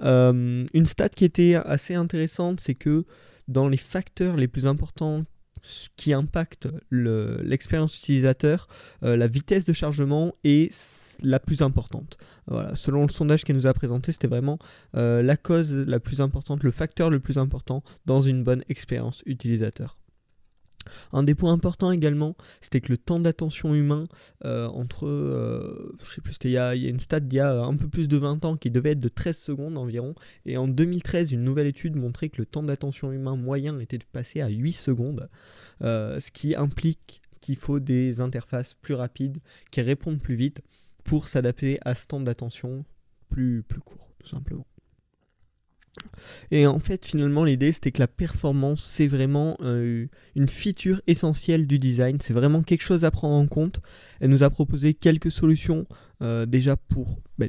une 0.00 0.86
stat 0.86 1.10
qui 1.10 1.24
était 1.24 1.54
assez 1.54 1.94
intéressante, 1.94 2.60
c'est 2.60 2.74
que 2.74 3.04
dans 3.48 3.68
les 3.68 3.76
facteurs 3.76 4.36
les 4.36 4.48
plus 4.48 4.66
importants 4.66 5.22
qui 5.96 6.12
impactent 6.12 6.68
l'expérience 6.90 7.96
utilisateur, 7.98 8.66
euh, 9.04 9.16
la 9.16 9.28
vitesse 9.28 9.64
de 9.64 9.72
chargement 9.72 10.32
est 10.44 10.72
la 11.22 11.38
plus 11.38 11.62
importante. 11.62 12.18
Voilà. 12.48 12.74
Selon 12.74 13.02
le 13.02 13.08
sondage 13.08 13.44
qu'elle 13.44 13.56
nous 13.56 13.66
a 13.66 13.74
présenté, 13.74 14.12
c'était 14.12 14.26
vraiment 14.26 14.58
euh, 14.96 15.22
la 15.22 15.36
cause 15.36 15.72
la 15.72 16.00
plus 16.00 16.20
importante, 16.20 16.64
le 16.64 16.72
facteur 16.72 17.10
le 17.10 17.20
plus 17.20 17.38
important 17.38 17.84
dans 18.06 18.20
une 18.20 18.42
bonne 18.42 18.64
expérience 18.68 19.22
utilisateur. 19.26 19.96
Un 21.12 21.22
des 21.22 21.34
points 21.34 21.52
importants 21.52 21.92
également, 21.92 22.36
c'était 22.60 22.80
que 22.80 22.90
le 22.90 22.98
temps 22.98 23.20
d'attention 23.20 23.74
humain 23.74 24.04
euh, 24.44 24.66
entre, 24.68 25.06
euh, 25.06 25.94
je 26.02 26.10
sais 26.10 26.20
plus, 26.20 26.36
il 26.44 26.50
y, 26.50 26.58
a, 26.58 26.74
une 26.74 27.00
stat 27.00 27.20
d'il 27.20 27.36
y 27.36 27.40
a 27.40 27.62
un 27.62 27.76
peu 27.76 27.88
plus 27.88 28.08
de 28.08 28.16
20 28.16 28.44
ans 28.44 28.56
qui 28.56 28.70
devait 28.70 28.92
être 28.92 29.00
de 29.00 29.08
13 29.08 29.36
secondes 29.36 29.78
environ, 29.78 30.14
et 30.46 30.56
en 30.56 30.68
2013, 30.68 31.32
une 31.32 31.44
nouvelle 31.44 31.66
étude 31.66 31.96
montrait 31.96 32.28
que 32.28 32.40
le 32.40 32.46
temps 32.46 32.62
d'attention 32.62 33.12
humain 33.12 33.36
moyen 33.36 33.78
était 33.80 33.98
de 33.98 34.04
passer 34.04 34.40
à 34.40 34.48
8 34.48 34.72
secondes, 34.72 35.28
euh, 35.82 36.20
ce 36.20 36.30
qui 36.30 36.54
implique 36.54 37.20
qu'il 37.40 37.56
faut 37.56 37.80
des 37.80 38.20
interfaces 38.20 38.74
plus 38.74 38.94
rapides, 38.94 39.38
qui 39.70 39.80
répondent 39.80 40.20
plus 40.20 40.36
vite 40.36 40.62
pour 41.04 41.28
s'adapter 41.28 41.78
à 41.84 41.94
ce 41.94 42.06
temps 42.06 42.20
d'attention 42.20 42.84
plus, 43.28 43.62
plus 43.62 43.80
court, 43.80 44.08
tout 44.18 44.28
simplement. 44.28 44.66
Et 46.50 46.66
en 46.66 46.78
fait, 46.78 47.04
finalement, 47.06 47.44
l'idée, 47.44 47.72
c'était 47.72 47.92
que 47.92 48.00
la 48.00 48.08
performance, 48.08 48.84
c'est 48.84 49.06
vraiment 49.06 49.56
euh, 49.60 50.06
une 50.34 50.48
feature 50.48 51.00
essentielle 51.06 51.66
du 51.66 51.78
design. 51.78 52.18
C'est 52.20 52.34
vraiment 52.34 52.62
quelque 52.62 52.82
chose 52.82 53.04
à 53.04 53.10
prendre 53.10 53.34
en 53.34 53.46
compte. 53.46 53.80
Elle 54.20 54.30
nous 54.30 54.42
a 54.42 54.50
proposé 54.50 54.94
quelques 54.94 55.30
solutions 55.30 55.84
euh, 56.22 56.46
déjà 56.46 56.76
pour, 56.76 57.20
bah, 57.38 57.46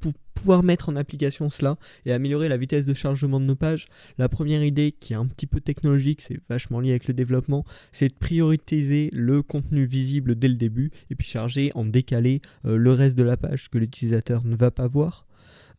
pour 0.00 0.12
pouvoir 0.34 0.62
mettre 0.62 0.88
en 0.88 0.96
application 0.96 1.50
cela 1.50 1.76
et 2.04 2.12
améliorer 2.12 2.48
la 2.48 2.56
vitesse 2.56 2.86
de 2.86 2.94
chargement 2.94 3.40
de 3.40 3.44
nos 3.44 3.56
pages. 3.56 3.86
La 4.18 4.28
première 4.28 4.64
idée, 4.64 4.92
qui 4.92 5.12
est 5.12 5.16
un 5.16 5.26
petit 5.26 5.46
peu 5.46 5.60
technologique, 5.60 6.20
c'est 6.20 6.40
vachement 6.48 6.80
lié 6.80 6.90
avec 6.90 7.06
le 7.06 7.14
développement, 7.14 7.64
c'est 7.92 8.08
de 8.08 8.14
prioriser 8.14 9.10
le 9.12 9.42
contenu 9.42 9.84
visible 9.84 10.34
dès 10.34 10.48
le 10.48 10.56
début 10.56 10.90
et 11.10 11.14
puis 11.14 11.26
charger 11.26 11.70
en 11.74 11.84
décalé 11.84 12.40
euh, 12.64 12.76
le 12.76 12.92
reste 12.92 13.16
de 13.16 13.22
la 13.22 13.36
page 13.36 13.70
que 13.70 13.78
l'utilisateur 13.78 14.44
ne 14.44 14.56
va 14.56 14.70
pas 14.70 14.88
voir. 14.88 15.26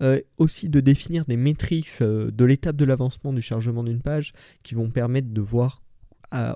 Euh, 0.01 0.19
aussi 0.38 0.69
de 0.69 0.79
définir 0.79 1.25
des 1.25 1.38
métriques 1.38 1.89
euh, 2.01 2.31
de 2.31 2.45
l'étape 2.45 2.75
de 2.75 2.85
l'avancement 2.85 3.33
du 3.33 3.41
chargement 3.41 3.83
d'une 3.83 4.01
page 4.01 4.33
qui 4.63 4.75
vont 4.75 4.89
permettre 4.89 5.29
de 5.29 5.41
voir 5.41 5.81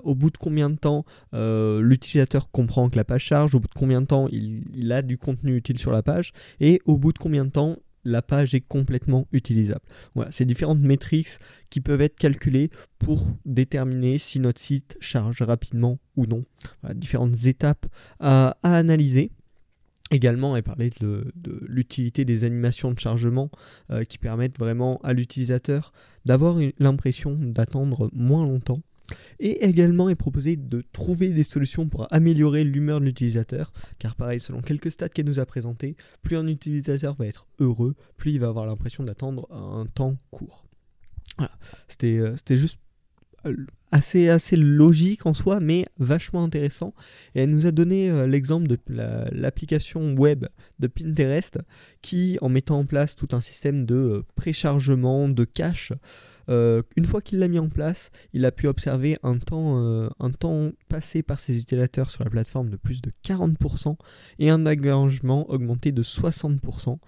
au 0.02 0.16
bout 0.16 0.30
de 0.30 0.36
combien 0.38 0.70
de 0.70 0.74
temps 0.74 1.04
euh, 1.34 1.80
l'utilisateur 1.80 2.50
comprend 2.50 2.90
que 2.90 2.96
la 2.96 3.04
page 3.04 3.22
charge, 3.22 3.54
au 3.54 3.60
bout 3.60 3.68
de 3.68 3.78
combien 3.78 4.00
de 4.00 4.06
temps 4.06 4.26
il, 4.32 4.90
a 4.90 5.02
du 5.02 5.18
contenu 5.18 5.56
utile 5.56 5.78
sur 5.78 5.92
la 5.92 6.02
page, 6.02 6.32
et 6.58 6.80
au 6.84 6.96
bout 6.96 7.12
de 7.12 7.18
combien 7.18 7.44
de 7.44 7.50
temps 7.50 7.76
la 8.04 8.20
page 8.20 8.56
est 8.56 8.60
complètement 8.60 9.28
utilisable. 9.30 9.84
Voilà, 10.16 10.32
ces 10.32 10.44
différentes 10.44 10.80
métriques 10.80 11.38
qui 11.70 11.80
peuvent 11.80 12.00
être 12.00 12.16
calculées 12.16 12.70
pour 12.98 13.30
déterminer 13.44 14.18
si 14.18 14.40
notre 14.40 14.60
site 14.60 14.96
charge 14.98 15.42
rapidement 15.42 16.00
ou 16.16 16.26
non. 16.26 16.44
différentes 16.94 17.44
étapes 17.44 17.86
à 18.18 18.56
analyser. 18.64 19.30
Également, 20.10 20.56
elle 20.56 20.62
parlait 20.62 20.90
de, 21.00 21.32
l'utilité 21.66 22.24
des 22.24 22.44
animations 22.44 22.92
de 22.92 22.98
chargement 22.98 23.50
euh, 23.90 24.04
qui 24.04 24.18
permettent 24.18 24.58
vraiment 24.58 25.00
à 25.02 25.12
l'utilisateur 25.12 25.92
d'avoir 26.24 26.58
l'impression 26.78 27.36
d'attendre 27.38 28.10
moins 28.12 28.44
longtemps. 28.44 28.80
Et 29.38 29.64
également, 29.64 30.08
elle 30.08 30.16
proposait 30.16 30.56
de 30.56 30.82
trouver 30.92 31.28
des 31.30 31.42
solutions 31.42 31.88
pour 31.88 32.12
améliorer 32.12 32.64
l'humeur 32.64 33.00
de 33.00 33.06
l'utilisateur, 33.06 33.72
car 33.98 34.16
pareil, 34.16 34.40
selon 34.40 34.60
quelques 34.60 34.90
stats 34.90 35.08
qu'elle 35.08 35.26
nous 35.26 35.40
a 35.40 35.46
présentés, 35.46 35.96
plus 36.22 36.36
un 36.36 36.46
utilisateur 36.46 37.14
va 37.14 37.26
être 37.26 37.46
heureux, 37.58 37.94
plus 38.16 38.32
il 38.32 38.40
va 38.40 38.48
avoir 38.48 38.66
l'impression 38.66 39.04
d'attendre 39.04 39.50
un 39.50 39.86
temps 39.86 40.16
court. 40.30 40.66
Voilà. 41.38 41.52
C'était 41.86 42.18
euh, 42.18 42.36
juste 42.50 42.80
assez, 43.90 44.28
assez 44.28 44.56
logique 44.56 45.26
en 45.26 45.34
soi, 45.34 45.60
mais 45.60 45.86
vachement 45.98 46.44
intéressant. 46.44 46.94
Et 47.34 47.42
elle 47.42 47.50
nous 47.50 47.66
a 47.66 47.70
donné 47.70 48.10
euh, 48.10 48.26
l'exemple 48.26 48.66
de 48.66 48.78
l'application 49.32 50.14
web 50.14 50.46
de 50.78 50.86
Pinterest 50.86 51.58
qui, 52.02 52.38
en 52.40 52.48
mettant 52.48 52.78
en 52.78 52.84
place 52.84 53.16
tout 53.16 53.28
un 53.32 53.40
système 53.40 53.86
de 53.86 53.94
euh, 53.94 54.22
préchargement, 54.34 55.28
de 55.28 55.44
cache, 55.44 55.92
euh, 56.48 56.82
une 56.96 57.04
fois 57.04 57.20
qu'il 57.20 57.38
l'a 57.38 57.48
mis 57.48 57.58
en 57.58 57.68
place, 57.68 58.10
il 58.32 58.44
a 58.44 58.52
pu 58.52 58.66
observer 58.66 59.16
un 59.22 59.38
temps, 59.38 59.78
euh, 59.82 60.70
passé 60.88 61.22
par 61.22 61.40
ses 61.40 61.56
utilisateurs 61.56 62.10
sur 62.10 62.24
la 62.24 62.30
plateforme 62.30 62.70
de 62.70 62.76
plus 62.76 63.02
de 63.02 63.12
40% 63.24 63.96
et 64.38 64.50
un 64.50 64.66
engagement 64.66 65.48
augmenté 65.50 65.92
de 65.92 66.02
60%. 66.02 66.98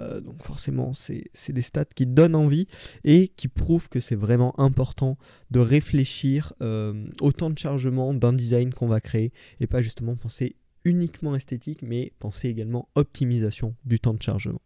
Euh, 0.00 0.20
donc 0.20 0.42
forcément, 0.42 0.92
c'est 0.94 1.52
des 1.52 1.62
stats 1.62 1.84
qui 1.84 2.06
donnent 2.06 2.36
envie 2.36 2.66
et 3.04 3.28
qui 3.28 3.48
prouvent 3.48 3.88
que 3.88 4.00
c'est 4.00 4.16
vraiment 4.16 4.58
important 4.58 5.16
de 5.50 5.60
réfléchir 5.60 6.52
au 6.60 7.32
temps 7.32 7.50
de 7.50 7.58
chargement 7.58 8.14
d'un 8.14 8.32
design 8.32 8.72
qu'on 8.72 8.88
va 8.88 9.00
créer 9.00 9.32
et 9.60 9.66
pas 9.66 9.80
justement 9.80 10.16
penser 10.16 10.56
uniquement 10.84 11.34
esthétique, 11.34 11.82
mais 11.82 12.12
penser 12.18 12.48
également 12.48 12.88
optimisation 12.94 13.74
du 13.84 14.00
temps 14.00 14.14
de 14.14 14.22
chargement. 14.22 14.60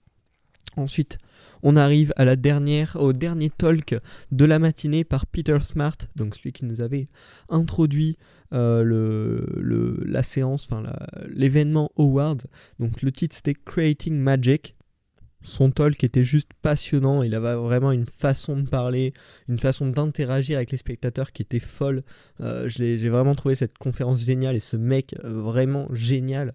Ensuite, 0.77 1.19
on 1.63 1.77
arrive 1.77 2.13
à 2.17 2.25
la 2.25 2.37
dernière, 2.37 2.97
au 2.99 3.13
dernier 3.13 3.51
talk 3.51 3.95
de 4.31 4.45
la 4.45 4.59
matinée 4.59 5.05
par 5.05 5.27
Peter 5.27 5.59
Smart, 5.61 5.97
donc 6.17 6.35
celui 6.35 6.53
qui 6.53 6.65
nous 6.65 6.81
avait 6.81 7.09
introduit 7.51 8.17
euh, 8.53 8.83
le, 8.83 10.03
la 10.05 10.23
séance, 10.23 10.69
enfin 10.71 10.83
l'événement 11.29 11.91
Howard. 11.97 12.45
Donc 12.79 13.03
le 13.03 13.13
titre 13.13 13.37
c'était 13.37 13.55
Creating 13.55 14.17
Magic 14.17 14.75
son 15.43 15.71
talk 15.71 16.03
était 16.05 16.25
juste 16.25 16.51
passionnant. 16.63 17.23
Il 17.23 17.35
avait 17.35 17.55
vraiment 17.55 17.93
une 17.93 18.07
façon 18.07 18.57
de 18.57 18.69
parler, 18.69 19.13
une 19.49 19.59
façon 19.59 19.87
d'interagir 19.87 20.57
avec 20.57 20.71
les 20.71 20.77
spectateurs 20.77 21.33
qui 21.33 21.43
était 21.43 21.59
folle. 21.59 22.03
Euh, 22.41 22.69
j'ai 22.69 23.09
vraiment 23.09 23.35
trouvé 23.35 23.55
cette 23.55 23.79
conférence 23.79 24.21
géniale 24.21 24.57
et 24.57 24.61
ce 24.61 24.77
mec 24.77 25.15
euh, 25.25 25.33
vraiment 25.41 25.89
génial. 25.93 26.55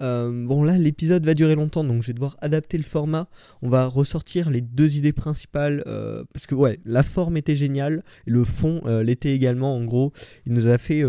Euh, 0.00 0.46
bon 0.46 0.62
là 0.64 0.76
l'épisode 0.78 1.24
va 1.24 1.34
durer 1.34 1.54
longtemps 1.54 1.84
donc 1.84 2.02
je 2.02 2.08
vais 2.08 2.12
devoir 2.14 2.36
adapter 2.40 2.76
le 2.76 2.84
format. 2.84 3.28
On 3.62 3.68
va 3.68 3.86
ressortir 3.86 4.50
les 4.50 4.60
deux 4.60 4.96
idées 4.96 5.12
principales 5.12 5.84
parce 6.32 6.46
que 6.46 6.54
ouais 6.54 6.80
la 6.84 7.02
forme 7.02 7.36
était 7.36 7.56
géniale 7.56 8.02
le 8.26 8.44
fond 8.44 8.82
l'était 9.02 9.34
également. 9.34 9.76
En 9.76 9.84
gros 9.84 10.12
il 10.46 10.52
nous 10.52 10.66
a 10.66 10.78
fait 10.78 11.02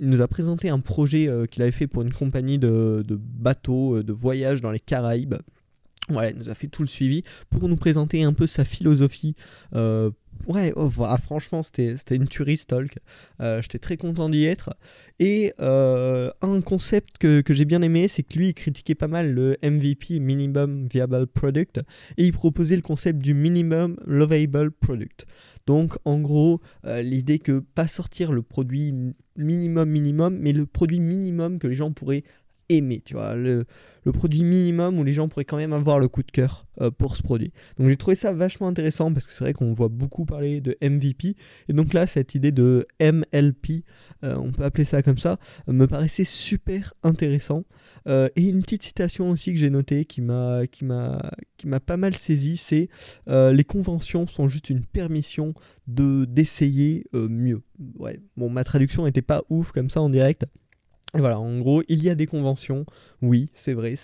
il 0.00 0.08
nous 0.08 0.20
a 0.22 0.28
présenté 0.28 0.68
un 0.68 0.80
projet 0.80 1.30
qu'il 1.50 1.62
avait 1.62 1.72
fait 1.72 1.86
pour 1.86 2.02
une 2.02 2.12
compagnie 2.12 2.58
de, 2.58 3.04
bateaux 3.08 4.02
de 4.02 4.12
voyage 4.12 4.60
dans 4.60 4.70
les 4.70 4.80
Caraïbes. 4.80 5.36
Ouais, 6.10 6.32
il 6.32 6.38
nous 6.38 6.48
a 6.48 6.54
fait 6.54 6.66
tout 6.66 6.82
le 6.82 6.88
suivi 6.88 7.22
pour 7.50 7.68
nous 7.68 7.76
présenter 7.76 8.22
un 8.22 8.32
peu 8.32 8.46
sa 8.46 8.64
philosophie. 8.64 9.34
Euh, 9.74 10.10
ouais, 10.46 10.72
oh, 10.76 10.90
franchement, 10.90 11.62
c'était 11.62 11.96
une 12.10 12.28
tuerie 12.28 12.58
talk. 12.58 12.98
Euh, 13.40 13.62
J'étais 13.62 13.78
très 13.78 13.96
content 13.96 14.28
d'y 14.28 14.44
être. 14.44 14.74
Et 15.18 15.52
euh, 15.60 16.30
un 16.42 16.60
concept 16.60 17.18
que, 17.18 17.40
que 17.40 17.54
j'ai 17.54 17.64
bien 17.64 17.82
aimé, 17.82 18.08
c'est 18.08 18.22
que 18.22 18.38
lui, 18.38 18.48
il 18.48 18.54
critiquait 18.54 18.94
pas 18.94 19.08
mal 19.08 19.32
le 19.32 19.56
MVP, 19.62 20.20
Minimum 20.20 20.88
Viable 20.88 21.26
Product, 21.26 21.80
et 22.16 22.24
il 22.24 22.32
proposait 22.32 22.76
le 22.76 22.82
concept 22.82 23.20
du 23.20 23.34
Minimum 23.34 23.96
Lovable 24.06 24.70
Product. 24.70 25.26
Donc, 25.66 25.96
en 26.04 26.18
gros, 26.18 26.60
euh, 26.84 27.02
l'idée 27.02 27.38
que 27.38 27.60
pas 27.60 27.86
sortir 27.86 28.32
le 28.32 28.42
produit 28.42 28.94
minimum 29.36 29.88
minimum, 29.88 30.38
mais 30.38 30.52
le 30.52 30.66
produit 30.66 31.00
minimum 31.00 31.58
que 31.58 31.66
les 31.66 31.74
gens 31.74 31.92
pourraient 31.92 32.24
aimer, 32.70 33.02
tu 33.04 33.14
vois, 33.14 33.34
le, 33.34 33.66
produit 34.14 34.42
minimum 34.42 34.98
où 34.98 35.04
les 35.04 35.12
gens 35.12 35.28
pourraient 35.28 35.44
quand 35.44 35.58
même 35.58 35.74
avoir 35.74 36.00
le 36.00 36.08
coup 36.08 36.22
de 36.22 36.30
cœur 36.30 36.66
euh, 36.80 36.90
pour 36.90 37.16
ce 37.16 37.22
produit. 37.22 37.52
Donc 37.78 37.88
j'ai 37.88 37.96
trouvé 37.96 38.16
ça 38.16 38.32
vachement 38.32 38.66
intéressant 38.66 39.12
parce 39.12 39.26
que 39.26 39.32
c'est 39.32 39.44
vrai 39.44 39.52
qu'on 39.52 39.72
voit 39.72 39.88
beaucoup 39.88 40.24
parler 40.24 40.60
de 40.60 40.76
MVP 40.82 41.36
et 41.68 41.72
donc 41.72 41.92
là 41.92 42.06
cette 42.06 42.34
idée 42.34 42.50
de 42.50 42.86
MLP, 43.00 43.84
euh, 44.24 44.34
on 44.36 44.50
peut 44.50 44.64
appeler 44.64 44.84
ça 44.84 45.02
comme 45.02 45.18
ça, 45.18 45.38
me 45.68 45.86
paraissait 45.86 46.24
super 46.24 46.94
intéressant. 47.02 47.64
Euh, 48.08 48.28
et 48.34 48.48
une 48.48 48.62
petite 48.62 48.82
citation 48.82 49.30
aussi 49.30 49.52
que 49.52 49.58
j'ai 49.58 49.70
notée 49.70 50.06
qui 50.06 50.22
m'a 50.22 50.66
qui 50.66 50.84
m'a 50.84 51.30
qui 51.58 51.68
m'a 51.68 51.78
pas 51.78 51.98
mal 51.98 52.16
saisi, 52.16 52.56
c'est 52.56 52.88
les 53.28 53.64
conventions 53.64 54.26
sont 54.26 54.48
juste 54.48 54.70
une 54.70 54.84
permission 54.84 55.54
de 55.86 56.24
d'essayer 56.24 57.04
mieux. 57.12 57.62
Ouais, 57.98 58.18
bon 58.36 58.48
ma 58.50 58.64
traduction 58.64 59.04
n'était 59.04 59.22
pas 59.22 59.44
ouf 59.50 59.70
comme 59.70 59.90
ça 59.90 60.00
en 60.00 60.08
direct. 60.08 60.46
Voilà, 61.14 61.40
en 61.40 61.58
gros, 61.58 61.82
il 61.88 62.02
y 62.02 62.08
a 62.08 62.14
des 62.14 62.26
conventions, 62.26 62.86
oui, 63.20 63.50
c'est 63.52 63.72
vrai, 63.72 63.94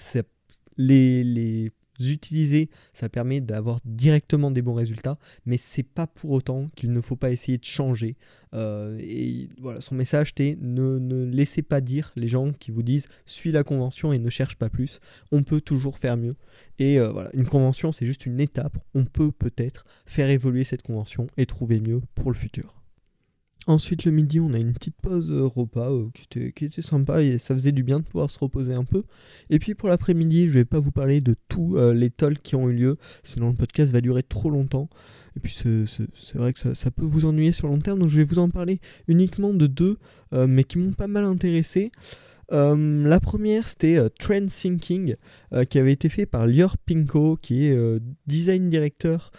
les, 0.76 1.70
utiliser, 2.00 2.68
ça 2.92 3.08
permet 3.08 3.40
d'avoir 3.40 3.80
directement 3.84 4.50
des 4.50 4.60
bons 4.60 4.74
résultats, 4.74 5.16
mais 5.46 5.56
c'est 5.56 5.84
pas 5.84 6.06
pour 6.06 6.32
autant 6.32 6.66
qu'il 6.74 6.92
ne 6.92 7.00
faut 7.00 7.16
pas 7.16 7.30
essayer 7.30 7.58
de 7.58 7.64
changer. 7.64 8.16
Euh, 8.54 8.98
et 9.00 9.48
voilà, 9.60 9.80
son 9.80 9.94
message 9.94 10.30
était 10.30 10.58
ne, 10.60 10.98
ne, 10.98 11.24
laissez 11.24 11.62
pas 11.62 11.80
dire 11.80 12.12
les 12.16 12.28
gens 12.28 12.52
qui 12.52 12.70
vous 12.70 12.82
disent 12.82 13.08
suis 13.24 13.52
la 13.52 13.62
convention 13.62 14.12
et 14.12 14.18
ne 14.18 14.28
cherche 14.28 14.56
pas 14.56 14.68
plus. 14.68 15.00
On 15.32 15.42
peut 15.42 15.60
toujours 15.60 15.98
faire 15.98 16.16
mieux. 16.16 16.36
Et 16.78 16.98
euh, 16.98 17.10
voilà, 17.10 17.30
une 17.34 17.46
convention, 17.46 17.92
c'est 17.92 18.06
juste 18.06 18.26
une 18.26 18.40
étape. 18.40 18.76
On 18.94 19.04
peut 19.04 19.32
peut-être 19.32 19.84
faire 20.06 20.28
évoluer 20.28 20.64
cette 20.64 20.82
convention 20.82 21.28
et 21.36 21.46
trouver 21.46 21.80
mieux 21.80 22.02
pour 22.14 22.30
le 22.30 22.36
futur. 22.36 22.85
Ensuite, 23.68 24.04
le 24.04 24.12
midi, 24.12 24.38
on 24.38 24.54
a 24.54 24.58
une 24.58 24.72
petite 24.72 24.94
pause 25.02 25.32
euh, 25.32 25.44
repas 25.44 25.90
euh, 25.90 26.08
qui, 26.30 26.64
était, 26.64 26.82
sympa 26.82 27.22
et 27.22 27.36
ça 27.38 27.52
faisait 27.52 27.72
du 27.72 27.82
bien 27.82 27.98
de 27.98 28.04
pouvoir 28.04 28.30
se 28.30 28.38
reposer 28.38 28.74
un 28.74 28.84
peu. 28.84 29.02
Et 29.50 29.58
puis 29.58 29.74
pour 29.74 29.88
l'après-midi, 29.88 30.46
je 30.46 30.52
vais 30.52 30.64
pas 30.64 30.78
vous 30.78 30.92
parler 30.92 31.20
de 31.20 31.34
tous 31.48 31.76
euh, 31.76 31.92
les 31.92 32.10
talks 32.10 32.42
qui 32.42 32.54
ont 32.54 32.68
eu 32.70 32.74
lieu, 32.74 32.96
sinon 33.24 33.48
le 33.48 33.56
podcast 33.56 33.92
va 33.92 34.00
durer 34.00 34.22
trop 34.22 34.50
longtemps. 34.50 34.88
Et 35.36 35.40
puis 35.40 35.52
c'est 35.52 36.38
vrai 36.38 36.52
que 36.52 36.74
ça, 36.74 36.90
peut 36.92 37.04
vous 37.04 37.26
ennuyer 37.26 37.50
sur 37.50 37.66
long 37.66 37.78
terme, 37.78 37.98
donc 37.98 38.08
je 38.08 38.16
vais 38.16 38.24
vous 38.24 38.38
en 38.38 38.48
parler 38.48 38.80
uniquement 39.06 39.52
de 39.52 39.66
deux, 39.66 39.98
mais 40.32 40.64
qui 40.64 40.78
m'ont 40.78 40.92
pas 40.94 41.08
mal 41.08 41.24
intéressé. 41.24 41.92
la 42.50 43.20
première, 43.20 43.68
c'était 43.68 43.98
Trend 44.18 44.46
Thinking, 44.46 45.16
qui 45.68 45.78
avait 45.78 45.92
été 45.92 46.08
fait 46.08 46.24
par 46.24 46.46
Lior 46.46 46.78
Pinko, 46.78 47.36
qui 47.36 47.66
est 47.66 47.78
design 48.26 48.70
director 48.70 49.30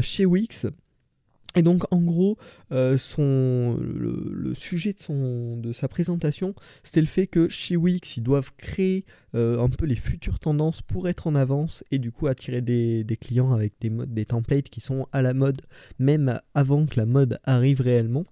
chez 0.00 0.26
Wix. 0.26 0.66
Et 1.54 1.62
donc 1.62 1.84
en 1.92 2.00
gros, 2.00 2.36
euh, 2.72 2.96
le, 3.18 4.54
sujet 4.54 4.94
de 4.94 5.72
sa 5.72 5.88
présentation, 5.88 6.54
c'était 6.82 7.00
le 7.00 7.06
fait 7.06 7.26
que 7.26 7.48
chez 7.48 7.76
Wix, 7.76 8.16
ils 8.16 8.22
doivent 8.22 8.52
créer 8.56 9.04
euh, 9.34 9.60
un 9.60 9.68
peu 9.68 9.86
les 9.86 9.96
futures 9.96 10.38
tendances 10.38 10.82
pour 10.82 11.08
être 11.08 11.26
en 11.26 11.34
avance 11.34 11.84
et 11.90 11.98
du 11.98 12.12
coup 12.12 12.26
attirer 12.26 12.60
des, 12.60 13.04
des, 13.04 13.16
clients 13.16 13.52
avec 13.52 13.74
des, 13.80 13.90
modes, 13.90 14.12
des 14.12 14.24
templates 14.24 14.68
qui 14.68 14.80
sont 14.80 15.06
à 15.12 15.22
la 15.22 15.34
mode, 15.34 15.62
même 15.98 16.40
avant 16.54 16.86
que 16.86 16.98
la 16.98 17.06
mode 17.06 17.38
arrive 17.44 17.80
réellement. 17.80 18.24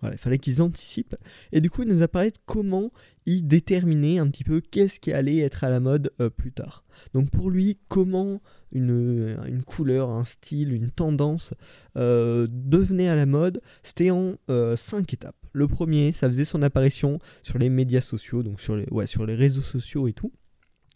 Voilà, 0.00 0.14
il 0.14 0.18
fallait 0.18 0.38
qu'ils 0.38 0.62
anticipent. 0.62 1.16
Et 1.52 1.60
du 1.60 1.70
coup, 1.70 1.82
il 1.82 1.88
nous 1.88 2.02
a 2.02 2.08
parlé 2.08 2.30
de 2.30 2.38
comment 2.46 2.90
il 3.28 3.46
déterminait 3.46 4.18
un 4.18 4.28
petit 4.28 4.44
peu 4.44 4.60
qu'est-ce 4.60 5.00
qui 5.00 5.12
allait 5.12 5.38
être 5.38 5.62
à 5.62 5.68
la 5.68 5.80
mode 5.80 6.10
euh, 6.20 6.30
plus 6.30 6.50
tard. 6.50 6.84
Donc 7.12 7.30
pour 7.30 7.50
lui, 7.50 7.78
comment 7.88 8.40
une, 8.72 9.38
une 9.46 9.62
couleur, 9.62 10.10
un 10.10 10.24
style, 10.24 10.72
une 10.72 10.90
tendance 10.90 11.52
euh, 11.96 12.46
devenait 12.50 13.08
à 13.08 13.16
la 13.16 13.26
mode, 13.26 13.60
c'était 13.82 14.10
en 14.10 14.36
euh, 14.48 14.76
cinq 14.76 15.12
étapes. 15.12 15.36
Le 15.52 15.68
premier, 15.68 16.12
ça 16.12 16.28
faisait 16.28 16.46
son 16.46 16.62
apparition 16.62 17.18
sur 17.42 17.58
les 17.58 17.68
médias 17.68 18.00
sociaux, 18.00 18.42
donc 18.42 18.60
sur 18.60 18.76
les, 18.76 18.86
ouais, 18.90 19.06
sur 19.06 19.26
les 19.26 19.34
réseaux 19.34 19.62
sociaux 19.62 20.08
et 20.08 20.14
tout. 20.14 20.32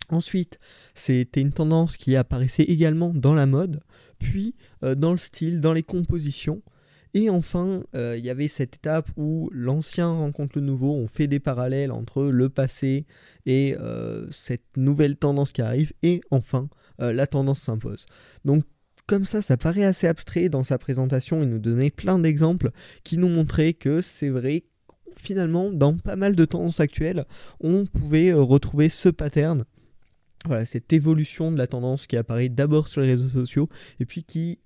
Ensuite, 0.08 0.58
c'était 0.94 1.40
une 1.40 1.52
tendance 1.52 1.96
qui 1.96 2.16
apparaissait 2.16 2.64
également 2.64 3.12
dans 3.14 3.34
la 3.34 3.46
mode, 3.46 3.80
puis 4.18 4.54
dans 4.82 5.12
le 5.12 5.16
style, 5.16 5.60
dans 5.60 5.72
les 5.72 5.82
compositions, 5.82 6.60
et 7.14 7.28
enfin, 7.28 7.84
euh, 7.94 8.16
il 8.16 8.24
y 8.24 8.30
avait 8.30 8.48
cette 8.48 8.76
étape 8.76 9.08
où 9.16 9.50
l'ancien 9.52 10.08
rencontre 10.08 10.52
le 10.56 10.64
nouveau, 10.64 10.92
on 10.92 11.06
fait 11.06 11.26
des 11.26 11.40
parallèles 11.40 11.92
entre 11.92 12.24
le 12.24 12.48
passé 12.48 13.06
et 13.44 13.76
euh, 13.78 14.26
cette 14.30 14.76
nouvelle 14.76 15.16
tendance 15.16 15.52
qui 15.52 15.60
arrive, 15.60 15.92
et 16.02 16.22
enfin, 16.30 16.68
euh, 17.00 17.12
la 17.12 17.26
tendance 17.26 17.60
s'impose. 17.60 18.06
Donc 18.44 18.64
comme 19.06 19.24
ça, 19.24 19.42
ça 19.42 19.56
paraît 19.56 19.84
assez 19.84 20.06
abstrait 20.06 20.48
dans 20.48 20.64
sa 20.64 20.78
présentation, 20.78 21.42
il 21.42 21.50
nous 21.50 21.58
donnait 21.58 21.90
plein 21.90 22.18
d'exemples 22.18 22.70
qui 23.04 23.18
nous 23.18 23.28
montraient 23.28 23.74
que 23.74 24.00
c'est 24.00 24.30
vrai 24.30 24.64
finalement, 25.14 25.70
dans 25.70 25.98
pas 25.98 26.16
mal 26.16 26.34
de 26.34 26.44
tendances 26.46 26.80
actuelles, 26.80 27.26
on 27.60 27.84
pouvait 27.84 28.32
retrouver 28.32 28.88
ce 28.88 29.10
pattern. 29.10 29.64
Voilà, 30.46 30.64
cette 30.64 30.92
évolution 30.92 31.52
de 31.52 31.58
la 31.58 31.66
tendance 31.66 32.06
qui 32.06 32.16
apparaît 32.16 32.48
d'abord 32.48 32.88
sur 32.88 33.02
les 33.02 33.10
réseaux 33.10 33.28
sociaux 33.28 33.68
et 34.00 34.06
puis 34.06 34.24
qui 34.24 34.58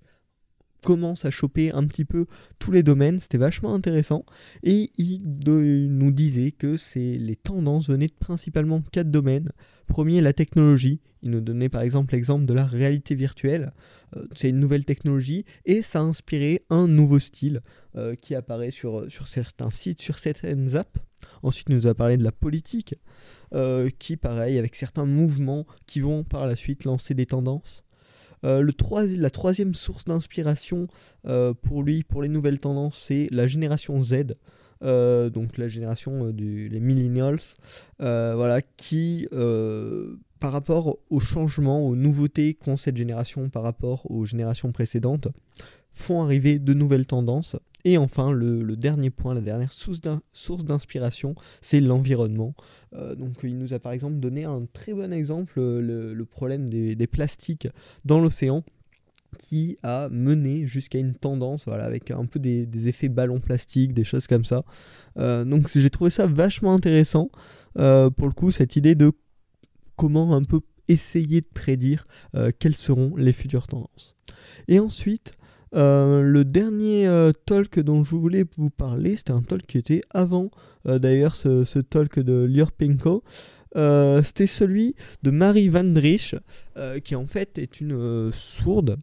commence 0.83 1.25
à 1.25 1.31
choper 1.31 1.71
un 1.71 1.85
petit 1.85 2.05
peu 2.05 2.25
tous 2.59 2.71
les 2.71 2.83
domaines, 2.83 3.19
c'était 3.19 3.37
vachement 3.37 3.73
intéressant. 3.73 4.25
Et 4.63 4.91
il 4.97 5.21
nous 5.45 6.11
disait 6.11 6.51
que 6.51 6.75
les 6.95 7.35
tendances 7.35 7.89
venaient 7.89 8.07
de 8.07 8.13
principalement 8.13 8.81
quatre 8.91 9.11
domaines. 9.11 9.51
Premier, 9.87 10.21
la 10.21 10.33
technologie. 10.33 10.99
Il 11.23 11.31
nous 11.31 11.41
donnait 11.41 11.69
par 11.69 11.81
exemple 11.81 12.13
l'exemple 12.13 12.45
de 12.45 12.53
la 12.53 12.65
réalité 12.65 13.15
virtuelle. 13.15 13.73
Euh, 14.15 14.25
c'est 14.35 14.49
une 14.49 14.59
nouvelle 14.59 14.85
technologie 14.85 15.45
et 15.65 15.81
ça 15.81 15.99
a 15.99 16.03
inspiré 16.03 16.63
un 16.69 16.87
nouveau 16.87 17.19
style 17.19 17.61
euh, 17.95 18.15
qui 18.15 18.35
apparaît 18.35 18.71
sur, 18.71 19.09
sur 19.11 19.27
certains 19.27 19.71
sites, 19.71 20.01
sur 20.01 20.19
certaines 20.19 20.75
apps. 20.75 20.99
Ensuite, 21.41 21.69
il 21.69 21.75
nous 21.75 21.87
a 21.87 21.95
parlé 21.95 22.17
de 22.17 22.23
la 22.23 22.31
politique, 22.31 22.95
euh, 23.53 23.89
qui, 23.97 24.17
pareil, 24.17 24.57
avec 24.57 24.75
certains 24.75 25.05
mouvements 25.05 25.65
qui 25.87 25.99
vont 25.99 26.23
par 26.23 26.45
la 26.45 26.55
suite 26.55 26.83
lancer 26.83 27.13
des 27.13 27.25
tendances. 27.25 27.83
Euh, 28.43 28.69
la 29.17 29.29
troisième 29.29 29.73
source 29.73 30.05
d'inspiration 30.05 30.87
euh, 31.25 31.53
pour 31.53 31.83
lui, 31.83 32.03
pour 32.03 32.21
les 32.21 32.29
nouvelles 32.29 32.59
tendances, 32.59 32.97
c'est 32.97 33.27
la 33.31 33.47
génération 33.47 34.01
Z. 34.01 34.35
Euh, 34.83 35.31
donc 35.31 35.57
la 35.57 35.67
génération 35.67 36.29
des 36.29 36.79
millennials, 36.79 37.39
voilà, 37.99 38.61
qui 38.61 39.27
par 40.39 40.51
rapport 40.51 40.99
aux 41.09 41.19
changements, 41.19 41.87
aux 41.87 41.95
nouveautés 41.95 42.53
qu'ont 42.53 42.75
cette 42.75 42.95
génération 42.95 43.49
par 43.49 43.63
rapport 43.63 44.09
aux 44.11 44.25
générations 44.25 44.71
précédentes, 44.71 45.29
font 45.93 46.21
arriver 46.21 46.59
de 46.59 46.73
nouvelles 46.75 47.07
tendances 47.07 47.55
et 47.83 47.97
enfin, 47.97 48.31
le, 48.31 48.75
dernier 48.75 49.09
point, 49.09 49.33
la 49.33 49.41
dernière 49.41 49.71
source 49.71 50.63
d'inspiration, 50.65 51.35
c'est 51.61 51.79
l'environnement. 51.79 52.53
Euh, 52.93 53.15
donc 53.15 53.37
il 53.43 53.57
nous 53.57 53.73
a 53.73 53.79
par 53.79 53.91
exemple 53.91 54.17
donné 54.17 54.43
un 54.43 54.65
très 54.73 54.93
bon 54.93 55.13
exemple, 55.13 55.59
le, 55.59 56.25
problème 56.25 56.69
des, 56.69 57.07
plastiques 57.07 57.67
dans 58.05 58.19
l'océan 58.19 58.63
qui 59.37 59.77
a 59.83 60.09
mené 60.09 60.65
jusqu'à 60.65 60.99
une 60.99 61.13
tendance, 61.13 61.65
voilà, 61.65 61.85
avec 61.85 62.11
un 62.11 62.25
peu 62.25 62.39
des, 62.39 62.87
effets 62.87 63.09
ballons 63.09 63.39
plastiques, 63.39 63.93
des 63.93 64.03
choses 64.03 64.27
comme 64.27 64.45
ça. 64.45 64.63
Euh, 65.17 65.45
donc 65.45 65.69
j'ai 65.73 65.89
trouvé 65.89 66.09
ça 66.09 66.25
vachement 66.25 66.73
intéressant, 66.73 67.29
euh, 67.77 68.09
pour 68.09 68.27
le 68.27 68.33
coup, 68.33 68.51
cette 68.51 68.75
idée 68.75 68.95
de 68.95 69.11
comment 69.95 70.35
un 70.35 70.43
peu 70.43 70.61
essayer 70.87 71.41
de 71.41 71.47
prédire 71.53 72.03
euh, 72.35 72.51
quelles 72.57 72.75
seront 72.75 73.15
les 73.15 73.33
futures 73.33 73.67
tendances. 73.67 74.15
Et 74.67 74.79
ensuite, 74.79 75.33
le 75.73 76.43
dernier 76.43 77.09
talk 77.45 77.79
dont 77.79 78.03
je 78.03 78.15
voulais 78.15 78.45
vous 78.57 78.69
parler, 78.69 79.15
c'était 79.15 79.31
un 79.31 79.41
talk 79.41 79.65
qui 79.65 79.77
était 79.77 80.01
avant 80.09 80.51
d'ailleurs 80.85 81.35
ce, 81.35 81.79
talk 81.79 82.19
de 82.19 82.45
Lior 82.45 82.71
Pinko. 82.71 83.23
c'était 83.75 84.47
celui 84.47 84.95
de 85.23 85.31
Marie 85.31 85.69
Van 85.69 85.83
Drich, 85.83 86.35
qui 87.03 87.15
en 87.15 87.27
fait 87.27 87.57
est 87.57 87.81
une 87.81 88.31
sourde 88.33 88.97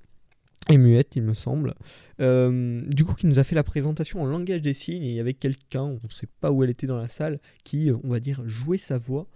et 0.70 0.78
muette, 0.78 1.14
il 1.16 1.22
me 1.22 1.34
semble. 1.34 1.74
Euh, 2.20 2.82
du 2.86 3.04
coup, 3.04 3.14
qui 3.14 3.26
nous 3.26 3.38
a 3.38 3.44
fait 3.44 3.54
la 3.54 3.62
présentation 3.62 4.22
en 4.22 4.26
langage 4.26 4.62
des 4.62 4.72
signes. 4.72 5.02
Et 5.02 5.10
il 5.10 5.14
y 5.14 5.20
avait 5.20 5.34
quelqu'un, 5.34 5.82
on 5.82 6.00
ne 6.02 6.08
sait 6.08 6.28
pas 6.40 6.50
où 6.50 6.64
elle 6.64 6.70
était 6.70 6.86
dans 6.86 6.96
la 6.96 7.08
salle, 7.08 7.38
qui, 7.64 7.90
on 8.02 8.08
va 8.08 8.20
dire, 8.20 8.42
jouait 8.46 8.78
sa 8.78 8.96
voix. 8.96 9.28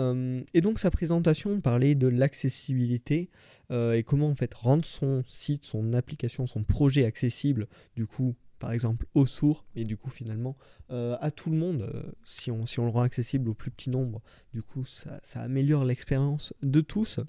Euh, 0.00 0.42
et 0.54 0.60
donc 0.60 0.78
sa 0.78 0.90
présentation 0.90 1.60
parlait 1.60 1.94
de 1.94 2.08
l'accessibilité 2.08 3.30
euh, 3.70 3.92
et 3.92 4.02
comment 4.02 4.28
en 4.28 4.34
fait 4.34 4.52
rendre 4.54 4.84
son 4.84 5.22
site, 5.26 5.64
son 5.64 5.92
application, 5.92 6.46
son 6.46 6.64
projet 6.64 7.04
accessible 7.04 7.68
du 7.96 8.06
coup 8.06 8.34
par 8.58 8.72
exemple 8.72 9.06
aux 9.14 9.24
sourds, 9.24 9.64
et 9.74 9.84
du 9.84 9.96
coup 9.96 10.10
finalement 10.10 10.54
euh, 10.90 11.16
à 11.22 11.30
tout 11.30 11.48
le 11.48 11.56
monde, 11.56 12.12
si, 12.24 12.50
on, 12.50 12.66
si 12.66 12.78
on 12.78 12.84
le 12.84 12.90
rend 12.90 13.00
accessible 13.00 13.48
au 13.48 13.54
plus 13.54 13.70
petit 13.70 13.88
nombre, 13.88 14.20
du 14.52 14.62
coup 14.62 14.84
ça, 14.84 15.18
améliore 15.40 15.82
l'expérience 15.86 16.52
de 16.62 16.82
tous. 16.82 17.20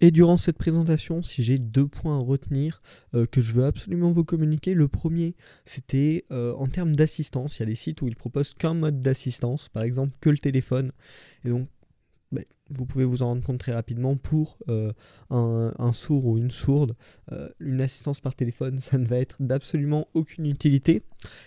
Et 0.00 0.10
durant 0.10 0.36
cette 0.36 0.58
présentation, 0.58 1.22
si 1.22 1.44
j'ai 1.44 1.58
deux 1.58 1.86
points 1.86 2.18
à 2.18 2.20
retenir 2.20 2.82
que 3.12 3.40
je 3.40 3.52
veux 3.52 3.66
absolument 3.66 4.10
vous 4.10 4.24
communiquer, 4.24 4.74
le 4.74 4.88
premier 4.88 5.36
c'était 5.64 6.24
en 6.30 6.66
termes 6.66 6.96
d'assistance, 6.96 7.58
il 7.58 7.60
y 7.60 7.62
a 7.62 7.66
des 7.66 7.76
sites 7.76 8.02
où 8.02 8.08
ils 8.08 8.16
proposent 8.16 8.54
qu'un 8.54 8.74
mode 8.74 9.00
d'assistance, 9.00 9.68
par 9.68 9.84
exemple 9.84 10.16
que 10.20 10.28
le 10.28 10.38
téléphone, 10.38 10.90
et 11.44 11.50
donc 11.50 11.68
vous 12.70 12.86
pouvez 12.86 13.04
vous 13.04 13.22
en 13.22 13.26
rendre 13.26 13.42
compte 13.42 13.58
très 13.58 13.72
rapidement 13.72 14.16
pour 14.16 14.58
euh, 14.68 14.92
un, 15.30 15.92
sourd 15.92 16.26
ou 16.26 16.38
une 16.38 16.50
sourde. 16.50 16.94
Euh, 17.32 17.48
une 17.58 17.80
assistance 17.80 18.20
par 18.20 18.34
téléphone, 18.34 18.78
ça 18.80 18.98
ne 18.98 19.06
va 19.06 19.18
être 19.18 19.36
d'absolument 19.40 20.08
aucune 20.14 20.46
utilité. 20.46 21.02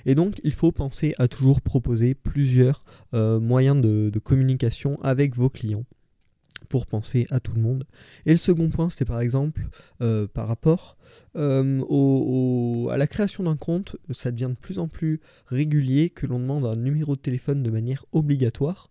Et 0.05 0.15
donc, 0.15 0.39
il 0.43 0.53
faut 0.53 0.71
penser 0.71 1.15
à 1.17 1.27
toujours 1.27 1.61
proposer 1.61 2.13
plusieurs 2.13 2.83
euh, 3.13 3.39
moyens 3.39 3.81
de, 3.81 4.11
communication 4.23 4.97
avec 5.01 5.35
vos 5.35 5.49
clients 5.49 5.85
pour 6.69 6.85
penser 6.85 7.27
à 7.29 7.39
tout 7.39 7.53
le 7.53 7.61
monde. 7.61 7.85
Et 8.25 8.31
le 8.31 8.37
second 8.37 8.69
point, 8.69 8.89
c'était 8.89 9.05
par 9.05 9.19
exemple 9.19 9.67
par 9.99 10.47
rapport 10.47 10.97
à 11.35 12.97
la 12.97 13.07
création 13.07 13.43
d'un 13.43 13.57
compte, 13.57 13.97
ça 14.11 14.31
devient 14.31 14.49
de 14.49 14.55
plus 14.55 14.79
en 14.79 14.87
plus 14.87 15.19
régulier 15.47 16.09
que 16.09 16.25
l'on 16.25 16.39
demande 16.39 16.65
un 16.65 16.77
numéro 16.77 17.15
de 17.15 17.21
téléphone 17.21 17.63
de 17.63 17.69
manière 17.69 18.05
obligatoire. 18.13 18.89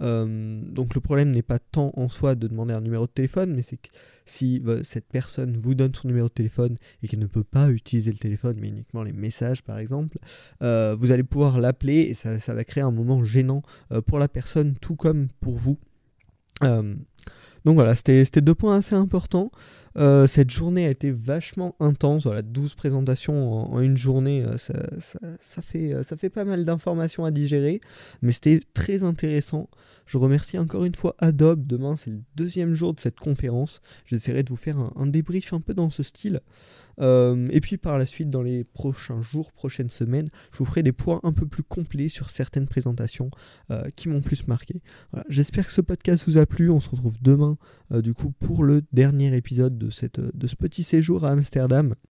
Euh, 0.00 0.60
donc 0.64 0.94
le 0.94 1.00
problème 1.00 1.30
n'est 1.30 1.42
pas 1.42 1.58
tant 1.58 1.92
en 1.96 2.08
soi 2.08 2.34
de 2.34 2.46
demander 2.46 2.74
un 2.74 2.80
numéro 2.80 3.06
de 3.06 3.10
téléphone, 3.10 3.54
mais 3.54 3.62
c'est 3.62 3.76
que 3.76 3.88
si 4.24 4.62
euh, 4.66 4.82
cette 4.84 5.06
personne 5.06 5.56
vous 5.56 5.74
donne 5.74 5.94
son 5.94 6.08
numéro 6.08 6.28
de 6.28 6.32
téléphone 6.32 6.76
et 7.02 7.08
qu'elle 7.08 7.20
ne 7.20 7.26
peut 7.26 7.44
pas 7.44 7.68
utiliser 7.70 8.10
le 8.10 8.18
téléphone, 8.18 8.56
mais 8.60 8.68
uniquement 8.68 9.02
les 9.02 9.12
messages 9.12 9.62
par 9.62 9.78
exemple, 9.78 10.18
euh, 10.62 10.96
vous 10.98 11.10
allez 11.10 11.24
pouvoir 11.24 11.60
l'appeler 11.60 12.00
et 12.00 12.14
ça, 12.14 12.40
ça, 12.40 12.54
va 12.54 12.64
créer 12.64 12.82
un 12.82 12.90
moment 12.90 13.24
gênant 13.24 13.62
pour 14.06 14.18
la 14.18 14.28
personne, 14.28 14.74
tout 14.80 14.96
comme 14.96 15.28
pour 15.40 15.56
vous. 15.56 15.78
Donc 17.64 17.74
voilà, 17.74 17.94
c'était 17.94 18.40
deux 18.40 18.54
points 18.54 18.76
assez 18.76 18.94
importants. 18.94 19.50
Euh, 19.98 20.26
cette 20.26 20.50
journée 20.50 20.86
a 20.86 20.90
été 20.90 21.10
vachement 21.10 21.76
intense, 21.78 22.24
voilà, 22.24 22.42
12 22.42 22.74
présentations 22.74 23.74
en, 23.74 23.80
une 23.80 23.96
journée, 23.96 24.42
euh, 24.42 24.56
ça, 24.58 25.62
fait, 25.62 25.92
euh, 25.92 26.02
ça 26.02 26.16
fait 26.16 26.30
pas 26.30 26.44
mal 26.44 26.64
d'informations 26.64 27.24
à 27.24 27.30
digérer, 27.30 27.80
mais 28.22 28.32
c'était 28.32 28.60
très 28.72 29.04
intéressant. 29.04 29.68
Je 30.06 30.16
remercie 30.16 30.58
encore 30.58 30.84
une 30.84 30.94
fois 30.94 31.14
Adobe, 31.18 31.66
demain 31.66 31.96
c'est 31.96 32.10
le 32.10 32.20
deuxième 32.36 32.74
jour 32.74 32.94
de 32.94 33.00
cette 33.00 33.20
conférence, 33.20 33.80
j'essaierai 34.06 34.42
de 34.42 34.48
vous 34.48 34.56
faire 34.56 34.78
un 34.96 35.06
débrief 35.06 35.52
un 35.52 35.60
peu 35.60 35.74
dans 35.74 35.90
ce 35.90 36.02
style. 36.02 36.40
Euh, 37.00 37.48
et 37.50 37.60
puis 37.60 37.76
par 37.76 37.98
la 37.98 38.06
suite, 38.06 38.30
dans 38.30 38.42
les 38.42 38.64
prochains 38.64 39.22
jours, 39.22 39.52
prochaines 39.52 39.90
semaines, 39.90 40.28
je 40.52 40.58
vous 40.58 40.64
ferai 40.64 40.82
des 40.82 40.92
points 40.92 41.20
un 41.22 41.32
peu 41.32 41.46
plus 41.46 41.62
complets 41.62 42.08
sur 42.08 42.30
certaines 42.30 42.66
présentations 42.66 43.30
euh, 43.70 43.82
qui 43.96 44.08
m'ont 44.08 44.20
plus 44.20 44.46
marqué. 44.46 44.82
J'espère 45.28 45.66
que 45.66 45.72
ce 45.72 45.80
podcast 45.80 46.24
vous 46.26 46.38
a 46.38 46.46
plu. 46.46 46.70
On 46.70 46.80
se 46.80 46.90
retrouve 46.90 47.16
demain, 47.20 47.56
euh, 47.92 48.02
du 48.02 48.14
coup, 48.14 48.32
pour 48.40 48.64
le 48.64 48.82
dernier 48.92 49.34
épisode 49.36 49.78
de, 49.78 49.90
ce 49.90 50.56
petit 50.56 50.82
séjour 50.82 51.24
à 51.24 51.30
Amsterdam. 51.30 51.94